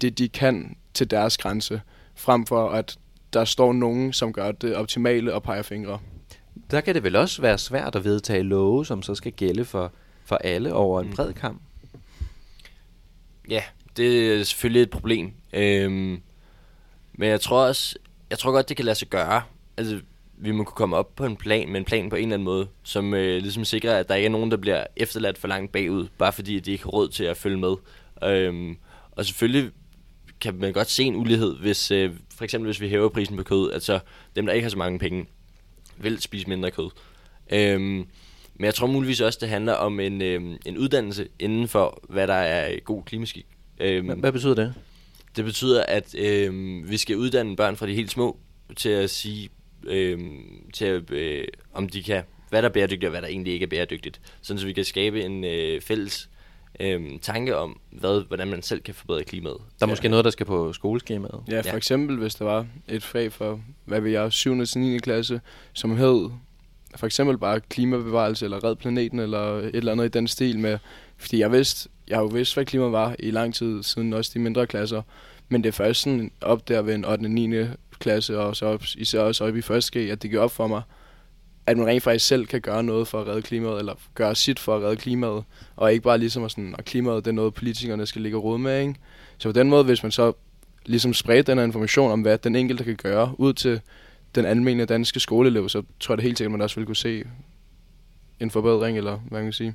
det, 0.00 0.18
de 0.18 0.28
kan 0.28 0.76
til 0.94 1.10
deres 1.10 1.38
grænse, 1.38 1.80
frem 2.14 2.46
for 2.46 2.68
at 2.68 2.98
der 3.32 3.44
står 3.44 3.72
nogen, 3.72 4.12
som 4.12 4.32
gør 4.32 4.52
det 4.52 4.76
optimale 4.76 5.34
og 5.34 5.42
peger 5.42 5.62
fingre. 5.62 5.98
Der 6.70 6.80
kan 6.80 6.94
det 6.94 7.02
vel 7.02 7.16
også 7.16 7.42
være 7.42 7.58
svært 7.58 7.96
at 7.96 8.04
vedtage 8.04 8.42
love, 8.42 8.86
som 8.86 9.02
så 9.02 9.14
skal 9.14 9.32
gælde 9.32 9.64
for, 9.64 9.92
for 10.24 10.36
alle 10.36 10.74
over 10.74 11.00
en 11.00 11.12
bred 11.16 11.32
kamp. 11.32 11.62
Ja, 13.48 13.62
det 13.96 14.32
er 14.32 14.44
selvfølgelig 14.44 14.82
et 14.82 14.90
problem. 14.90 15.32
Øhm, 15.52 16.22
men 17.12 17.28
jeg 17.28 17.40
tror 17.40 17.66
også, 17.66 17.96
jeg 18.30 18.38
tror 18.38 18.52
godt, 18.52 18.68
det 18.68 18.76
kan 18.76 18.86
lade 18.86 18.94
sig 18.94 19.08
gøre. 19.08 19.42
Altså, 19.76 20.00
vi 20.36 20.50
må 20.50 20.64
kunne 20.64 20.76
komme 20.76 20.96
op 20.96 21.16
på 21.16 21.24
en 21.24 21.36
plan, 21.36 21.68
med 21.68 21.80
en 21.80 21.84
plan 21.84 22.10
på 22.10 22.16
en 22.16 22.22
eller 22.22 22.34
anden 22.34 22.44
måde, 22.44 22.68
som 22.82 23.14
øh, 23.14 23.42
ligesom 23.42 23.64
sikrer, 23.64 23.98
at 23.98 24.08
der 24.08 24.14
ikke 24.14 24.26
er 24.26 24.30
nogen, 24.30 24.50
der 24.50 24.56
bliver 24.56 24.84
efterladt 24.96 25.38
for 25.38 25.48
langt 25.48 25.72
bagud, 25.72 26.08
bare 26.18 26.32
fordi 26.32 26.60
de 26.60 26.72
ikke 26.72 26.84
har 26.84 26.90
råd 26.90 27.08
til 27.08 27.24
at 27.24 27.36
følge 27.36 27.56
med. 27.56 27.74
Øhm, 28.24 28.76
og 29.10 29.24
selvfølgelig 29.24 29.70
kan 30.40 30.54
man 30.54 30.72
godt 30.72 30.90
se 30.90 31.02
en 31.02 31.16
ulighed, 31.16 31.56
hvis 31.56 31.90
øh, 31.90 32.10
for 32.36 32.44
eksempel 32.44 32.66
hvis 32.68 32.80
vi 32.80 32.88
hæver 32.88 33.08
prisen 33.08 33.36
på 33.36 33.42
kød, 33.42 33.72
at 33.72 33.82
så 33.82 34.00
dem, 34.36 34.46
der 34.46 34.52
ikke 34.52 34.64
har 34.64 34.70
så 34.70 34.78
mange 34.78 34.98
penge, 34.98 35.26
vil 35.96 36.20
spise 36.20 36.48
mindre 36.48 36.70
kød. 36.70 36.90
Øhm, 37.52 38.06
men 38.62 38.66
jeg 38.66 38.74
tror 38.74 38.86
muligvis 38.86 39.20
også, 39.20 39.38
det 39.42 39.48
handler 39.48 39.72
om 39.72 40.00
en, 40.00 40.22
øhm, 40.22 40.56
en 40.66 40.78
uddannelse 40.78 41.28
inden 41.38 41.68
for, 41.68 42.02
hvad 42.08 42.26
der 42.26 42.34
er 42.34 42.80
god 42.84 43.02
klimaskik. 43.04 43.46
Øhm, 43.80 44.06
Hvad, 44.06 44.16
hvad 44.16 44.32
betyder 44.32 44.54
det? 44.54 44.74
det 45.36 45.44
betyder, 45.44 45.82
at 45.88 46.14
øhm, 46.18 46.90
vi 46.90 46.96
skal 46.96 47.16
uddanne 47.16 47.56
børn 47.56 47.76
fra 47.76 47.86
de 47.86 47.94
helt 47.94 48.10
små 48.10 48.36
til 48.76 48.88
at 48.88 49.10
sige, 49.10 49.48
øhm, 49.84 50.70
til 50.72 50.84
at, 50.84 51.10
øh, 51.10 51.44
om 51.74 51.88
de 51.88 52.02
kan, 52.02 52.22
hvad 52.50 52.62
der 52.62 52.68
er 52.68 52.72
bæredygtigt 52.72 53.04
og 53.04 53.10
hvad 53.10 53.22
der 53.22 53.28
egentlig 53.28 53.52
ikke 53.52 53.64
er 53.64 53.68
bæredygtigt. 53.68 54.20
Sådan 54.42 54.58
så 54.60 54.66
vi 54.66 54.72
kan 54.72 54.84
skabe 54.84 55.22
en 55.24 55.44
øh, 55.44 55.80
fælles 55.80 56.28
øhm, 56.80 57.18
tanke 57.18 57.56
om, 57.56 57.80
hvad, 57.90 58.26
hvordan 58.28 58.48
man 58.48 58.62
selv 58.62 58.80
kan 58.80 58.94
forbedre 58.94 59.24
klimaet. 59.24 59.56
Der 59.80 59.86
er 59.86 59.90
måske 59.90 60.08
noget, 60.08 60.24
der 60.24 60.30
skal 60.30 60.46
på 60.46 60.72
skoleskemaet. 60.72 61.40
Ja, 61.48 61.52
for 61.60 61.64
Ja. 61.66 61.70
ja. 61.70 61.76
eksempel 61.76 62.16
hvis 62.16 62.34
der 62.34 62.44
var 62.44 62.66
et 62.88 63.02
fag 63.02 63.32
for, 63.32 63.60
hvad 63.84 64.00
vil 64.00 64.12
jeg, 64.12 64.32
7. 64.32 64.64
til 64.66 64.80
9. 64.80 64.98
klasse, 64.98 65.40
som 65.72 65.96
hed 65.96 66.30
for 66.96 67.06
eksempel 67.06 67.38
bare 67.38 67.60
klimabevarelse, 67.60 68.44
eller 68.44 68.64
red 68.64 68.76
planeten, 68.76 69.18
eller 69.18 69.58
et 69.58 69.70
eller 69.74 69.92
andet 69.92 70.04
i 70.04 70.08
den 70.08 70.28
stil 70.28 70.58
med, 70.58 70.78
fordi 71.16 71.38
jeg 71.38 71.52
vidste, 71.52 71.88
jeg 72.08 72.16
har 72.16 72.22
jo 72.22 72.28
vidst, 72.28 72.54
hvad 72.54 72.64
klima 72.64 72.84
var 72.84 73.16
i 73.18 73.30
lang 73.30 73.54
tid 73.54 73.82
siden 73.82 74.12
også 74.12 74.30
de 74.34 74.38
mindre 74.38 74.66
klasser, 74.66 75.02
men 75.48 75.62
det 75.62 75.68
er 75.68 75.72
først 75.72 76.00
sådan 76.00 76.30
op 76.40 76.68
der 76.68 76.82
ved 76.82 76.94
en 76.94 77.04
8. 77.04 77.24
og 77.24 77.30
9. 77.30 77.64
klasse, 77.98 78.38
og 78.38 78.56
så 78.56 78.66
op, 78.66 78.82
især 78.96 79.20
også 79.20 79.44
op 79.44 79.56
i 79.56 79.62
første 79.62 79.98
G, 79.98 80.10
at 80.10 80.22
det 80.22 80.30
gør 80.30 80.40
op 80.40 80.50
for 80.50 80.66
mig, 80.66 80.82
at 81.66 81.78
man 81.78 81.86
rent 81.86 82.02
faktisk 82.02 82.26
selv 82.26 82.46
kan 82.46 82.60
gøre 82.60 82.82
noget 82.82 83.08
for 83.08 83.20
at 83.20 83.26
redde 83.26 83.42
klimaet, 83.42 83.78
eller 83.78 83.94
gøre 84.14 84.34
sit 84.34 84.58
for 84.58 84.76
at 84.76 84.82
redde 84.82 84.96
klimaet, 84.96 85.44
og 85.76 85.92
ikke 85.92 86.02
bare 86.02 86.18
ligesom 86.18 86.44
at 86.44 86.50
sådan, 86.50 86.74
at 86.78 86.84
klimaet 86.84 87.24
det 87.24 87.30
er 87.30 87.34
noget, 87.34 87.54
politikerne 87.54 88.06
skal 88.06 88.22
ligge 88.22 88.38
og 88.38 88.44
rode 88.44 88.58
med, 88.58 88.80
ikke? 88.80 88.94
Så 89.38 89.48
på 89.48 89.52
den 89.52 89.68
måde, 89.68 89.84
hvis 89.84 90.02
man 90.02 90.12
så 90.12 90.32
ligesom 90.86 91.14
spredte 91.14 91.50
den 91.50 91.58
her 91.58 91.64
information 91.64 92.10
om, 92.10 92.20
hvad 92.20 92.38
den 92.38 92.56
enkelte 92.56 92.84
kan 92.84 92.96
gøre 92.96 93.34
ud 93.38 93.52
til 93.52 93.80
den 94.34 94.44
almindelige 94.44 94.86
danske 94.86 95.20
skoleelev, 95.20 95.68
så 95.68 95.82
tror 96.00 96.12
jeg 96.12 96.18
det 96.18 96.24
helt 96.24 96.38
sikkert, 96.38 96.52
man 96.52 96.60
også 96.60 96.76
vil 96.76 96.86
kunne 96.86 96.96
se 96.96 97.24
en 98.40 98.50
forbedring, 98.50 98.96
eller 98.96 99.16
hvad 99.16 99.38
man 99.40 99.46
kan 99.46 99.52
sige. 99.52 99.74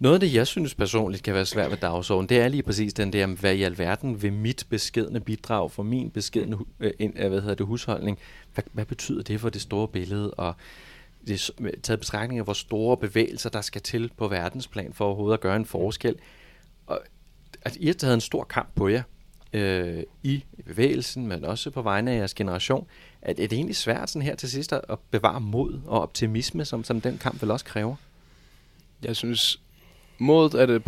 Noget 0.00 0.14
af 0.14 0.20
det, 0.20 0.34
jeg 0.34 0.46
synes 0.46 0.74
personligt 0.74 1.22
kan 1.22 1.34
være 1.34 1.46
svært 1.46 1.70
ved 1.70 1.78
dagsordenen, 1.78 2.28
det 2.28 2.38
er 2.40 2.48
lige 2.48 2.62
præcis 2.62 2.94
den 2.94 3.12
der, 3.12 3.26
hvad 3.26 3.54
i 3.54 3.62
alverden 3.62 4.22
vil 4.22 4.32
mit 4.32 4.66
beskedne 4.68 5.20
bidrag 5.20 5.70
for 5.70 5.82
min 5.82 6.10
beskedne 6.10 6.56
øh, 6.80 6.92
øh, 7.00 7.28
hvad 7.28 7.40
hedder 7.40 7.54
det, 7.54 7.66
husholdning, 7.66 8.18
hvad, 8.54 8.64
hvad 8.72 8.84
betyder 8.84 9.22
det 9.22 9.40
for 9.40 9.48
det 9.48 9.62
store 9.62 9.88
billede, 9.88 10.30
og 10.30 10.54
det 11.26 11.50
er 11.60 11.70
taget 11.82 12.00
betragtning 12.00 12.38
af, 12.38 12.44
hvor 12.44 12.52
store 12.52 12.96
bevægelser 12.96 13.50
der 13.50 13.60
skal 13.60 13.80
til 13.80 14.10
på 14.16 14.28
verdensplan 14.28 14.92
for 14.92 15.04
overhovedet 15.04 15.34
at 15.34 15.40
gøre 15.40 15.56
en 15.56 15.64
forskel. 15.64 16.16
Og, 16.86 17.00
altså, 17.64 17.80
I 17.82 17.86
har 17.86 17.94
taget 17.94 18.14
en 18.14 18.20
stor 18.20 18.44
kamp 18.44 18.68
på 18.74 18.88
jer 18.88 19.02
øh, 19.52 20.02
i 20.22 20.44
bevægelsen, 20.66 21.26
men 21.26 21.44
også 21.44 21.70
på 21.70 21.82
vegne 21.82 22.10
af 22.10 22.16
jeres 22.16 22.34
generation. 22.34 22.86
Er 23.22 23.32
det, 23.32 23.52
er 23.52 23.56
egentlig 23.56 23.76
svært 23.76 24.10
sådan 24.10 24.26
her 24.26 24.34
til 24.34 24.50
sidst 24.50 24.72
at 24.72 24.98
bevare 25.10 25.40
mod 25.40 25.80
og 25.86 26.00
optimisme, 26.00 26.64
som, 26.64 26.84
som 26.84 27.00
den 27.00 27.18
kamp 27.18 27.42
vel 27.42 27.50
også 27.50 27.64
kræver? 27.64 27.96
Jeg 29.02 29.16
synes, 29.16 29.60
modet 30.18 30.54
er 30.54 30.66
det 30.66 30.82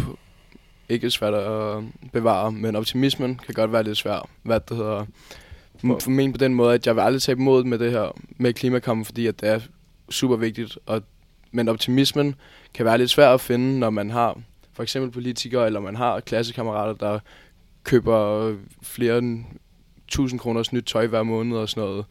ikke 0.88 1.10
svært 1.10 1.34
at 1.34 1.76
øh, 1.76 1.82
bevare, 2.12 2.52
men 2.52 2.76
optimismen 2.76 3.34
kan 3.34 3.54
godt 3.54 3.72
være 3.72 3.82
lidt 3.82 3.98
svær. 3.98 4.28
Hvad 4.42 4.60
det 4.60 4.76
hedder, 4.76 5.06
for 5.80 6.10
mig 6.10 6.32
på 6.32 6.38
den 6.38 6.54
måde, 6.54 6.74
at 6.74 6.86
jeg 6.86 6.96
vil 6.96 7.00
aldrig 7.00 7.22
tabe 7.22 7.42
modet 7.42 7.66
med 7.66 7.78
det 7.78 7.90
her, 7.90 8.18
med 8.36 8.52
klimakampen, 8.52 9.04
fordi 9.04 9.26
at 9.26 9.40
det 9.40 9.48
er 9.48 9.60
super 10.10 10.36
vigtigt. 10.36 10.78
Og, 10.86 11.02
men 11.52 11.68
optimismen 11.68 12.34
kan 12.74 12.86
være 12.86 12.98
lidt 12.98 13.10
svær 13.10 13.34
at 13.34 13.40
finde, 13.40 13.78
når 13.78 13.90
man 13.90 14.10
har 14.10 14.40
for 14.72 14.82
eksempel 14.82 15.10
politikere, 15.10 15.66
eller 15.66 15.80
man 15.80 15.96
har 15.96 16.20
klassekammerater, 16.20 16.94
der 16.94 17.18
køber 17.84 18.38
øh, 18.38 18.56
flere 18.82 19.44
1000 20.12 20.40
kroners 20.40 20.72
nyt 20.72 20.84
tøj 20.84 21.06
hver 21.06 21.22
måned 21.22 21.56
og 21.56 21.68
sådan 21.68 21.88
noget. 21.88 22.04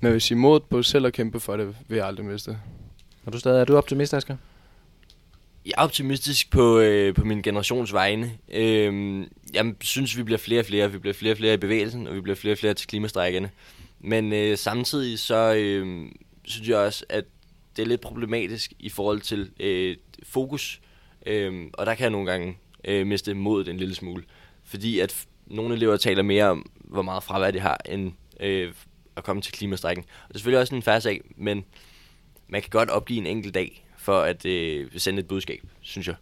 Men 0.00 0.12
hvis 0.12 0.30
I 0.30 0.34
modet 0.34 0.62
på 0.62 0.82
selv 0.82 1.06
at 1.06 1.12
kæmpe 1.12 1.40
for 1.40 1.56
det, 1.56 1.76
vil 1.88 1.96
jeg 1.96 2.06
aldrig 2.06 2.26
miste. 2.26 2.58
Er 3.26 3.30
du 3.30 3.38
stadig 3.38 3.60
er 3.60 3.64
du 3.64 3.76
optimist, 3.76 4.14
Asger? 4.14 4.36
Jeg 5.66 5.72
er 5.78 5.82
optimistisk 5.82 6.50
på, 6.50 6.78
øh, 6.78 7.14
på 7.14 7.24
min 7.24 7.42
generations 7.42 7.92
vegne. 7.92 8.32
Øhm, 8.52 9.24
jeg 9.54 9.74
synes, 9.80 10.16
vi 10.16 10.22
bliver 10.22 10.38
flere 10.38 10.60
og 10.60 10.66
flere. 10.66 10.92
Vi 10.92 10.98
bliver 10.98 11.14
flere 11.14 11.32
og 11.32 11.36
flere 11.36 11.54
i 11.54 11.56
bevægelsen, 11.56 12.06
og 12.06 12.14
vi 12.14 12.20
bliver 12.20 12.36
flere 12.36 12.54
og 12.54 12.58
flere 12.58 12.74
til 12.74 12.88
klimastrækkerne. 12.88 13.50
Men 14.00 14.32
øh, 14.32 14.58
samtidig 14.58 15.18
så 15.18 15.54
øh, 15.54 16.06
synes 16.44 16.68
jeg 16.68 16.76
også, 16.76 17.04
at 17.08 17.24
det 17.76 17.82
er 17.82 17.86
lidt 17.86 18.00
problematisk 18.00 18.72
i 18.78 18.88
forhold 18.88 19.20
til 19.20 19.50
øh, 19.60 19.96
fokus. 20.22 20.80
Øh, 21.26 21.66
og 21.72 21.86
der 21.86 21.94
kan 21.94 22.02
jeg 22.02 22.10
nogle 22.10 22.30
gange 22.30 22.56
øh, 22.84 23.06
miste 23.06 23.34
modet 23.34 23.68
en 23.68 23.76
lille 23.76 23.94
smule. 23.94 24.22
Fordi 24.64 24.98
at 24.98 25.26
nogle 25.46 25.74
elever 25.74 25.96
taler 25.96 26.22
mere 26.22 26.44
om, 26.44 26.70
hvor 26.90 27.02
meget 27.02 27.22
fravær 27.22 27.50
de 27.50 27.60
har, 27.60 27.80
end 27.88 28.12
øh, 28.40 28.72
at 29.16 29.24
komme 29.24 29.42
til 29.42 29.52
klimastrækken. 29.52 30.04
Og 30.04 30.28
det 30.28 30.34
er 30.34 30.38
selvfølgelig 30.38 30.60
også 30.60 30.74
en 30.74 30.82
færre 30.82 31.00
sag, 31.00 31.20
men 31.36 31.64
man 32.48 32.62
kan 32.62 32.70
godt 32.70 32.90
opgive 32.90 33.18
en 33.18 33.26
enkelt 33.26 33.54
dag 33.54 33.86
for 33.96 34.20
at 34.20 34.46
øh, 34.46 34.90
sende 34.96 35.20
et 35.20 35.28
budskab, 35.28 35.60
synes 35.80 36.06
jeg. 36.06 36.16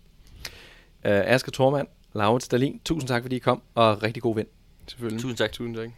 Uh, 1.04 1.10
Asger 1.10 1.52
Thormand, 1.52 1.88
Laurits 2.14 2.44
Stalin, 2.44 2.80
tusind 2.84 3.08
tak, 3.08 3.22
fordi 3.22 3.36
I 3.36 3.38
kom, 3.38 3.62
og 3.74 4.02
rigtig 4.02 4.22
god 4.22 4.36
vind. 4.36 4.46
Selvfølgelig. 4.86 5.22
Tusind 5.22 5.36
tak. 5.36 5.52
Tusind 5.52 5.76
tak. 5.76 5.88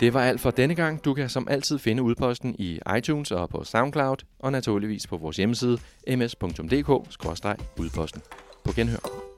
Det 0.00 0.14
var 0.14 0.24
alt 0.24 0.40
for 0.40 0.50
denne 0.50 0.74
gang. 0.74 1.04
Du 1.04 1.14
kan 1.14 1.28
som 1.28 1.48
altid 1.50 1.78
finde 1.78 2.02
udposten 2.02 2.56
i 2.58 2.80
iTunes 2.98 3.30
og 3.30 3.48
på 3.48 3.64
SoundCloud, 3.64 4.16
og 4.38 4.52
naturligvis 4.52 5.06
på 5.06 5.16
vores 5.16 5.36
hjemmeside 5.36 5.78
ms.dk-udposten. 6.08 8.22
På 8.64 8.72
genhør. 8.72 9.29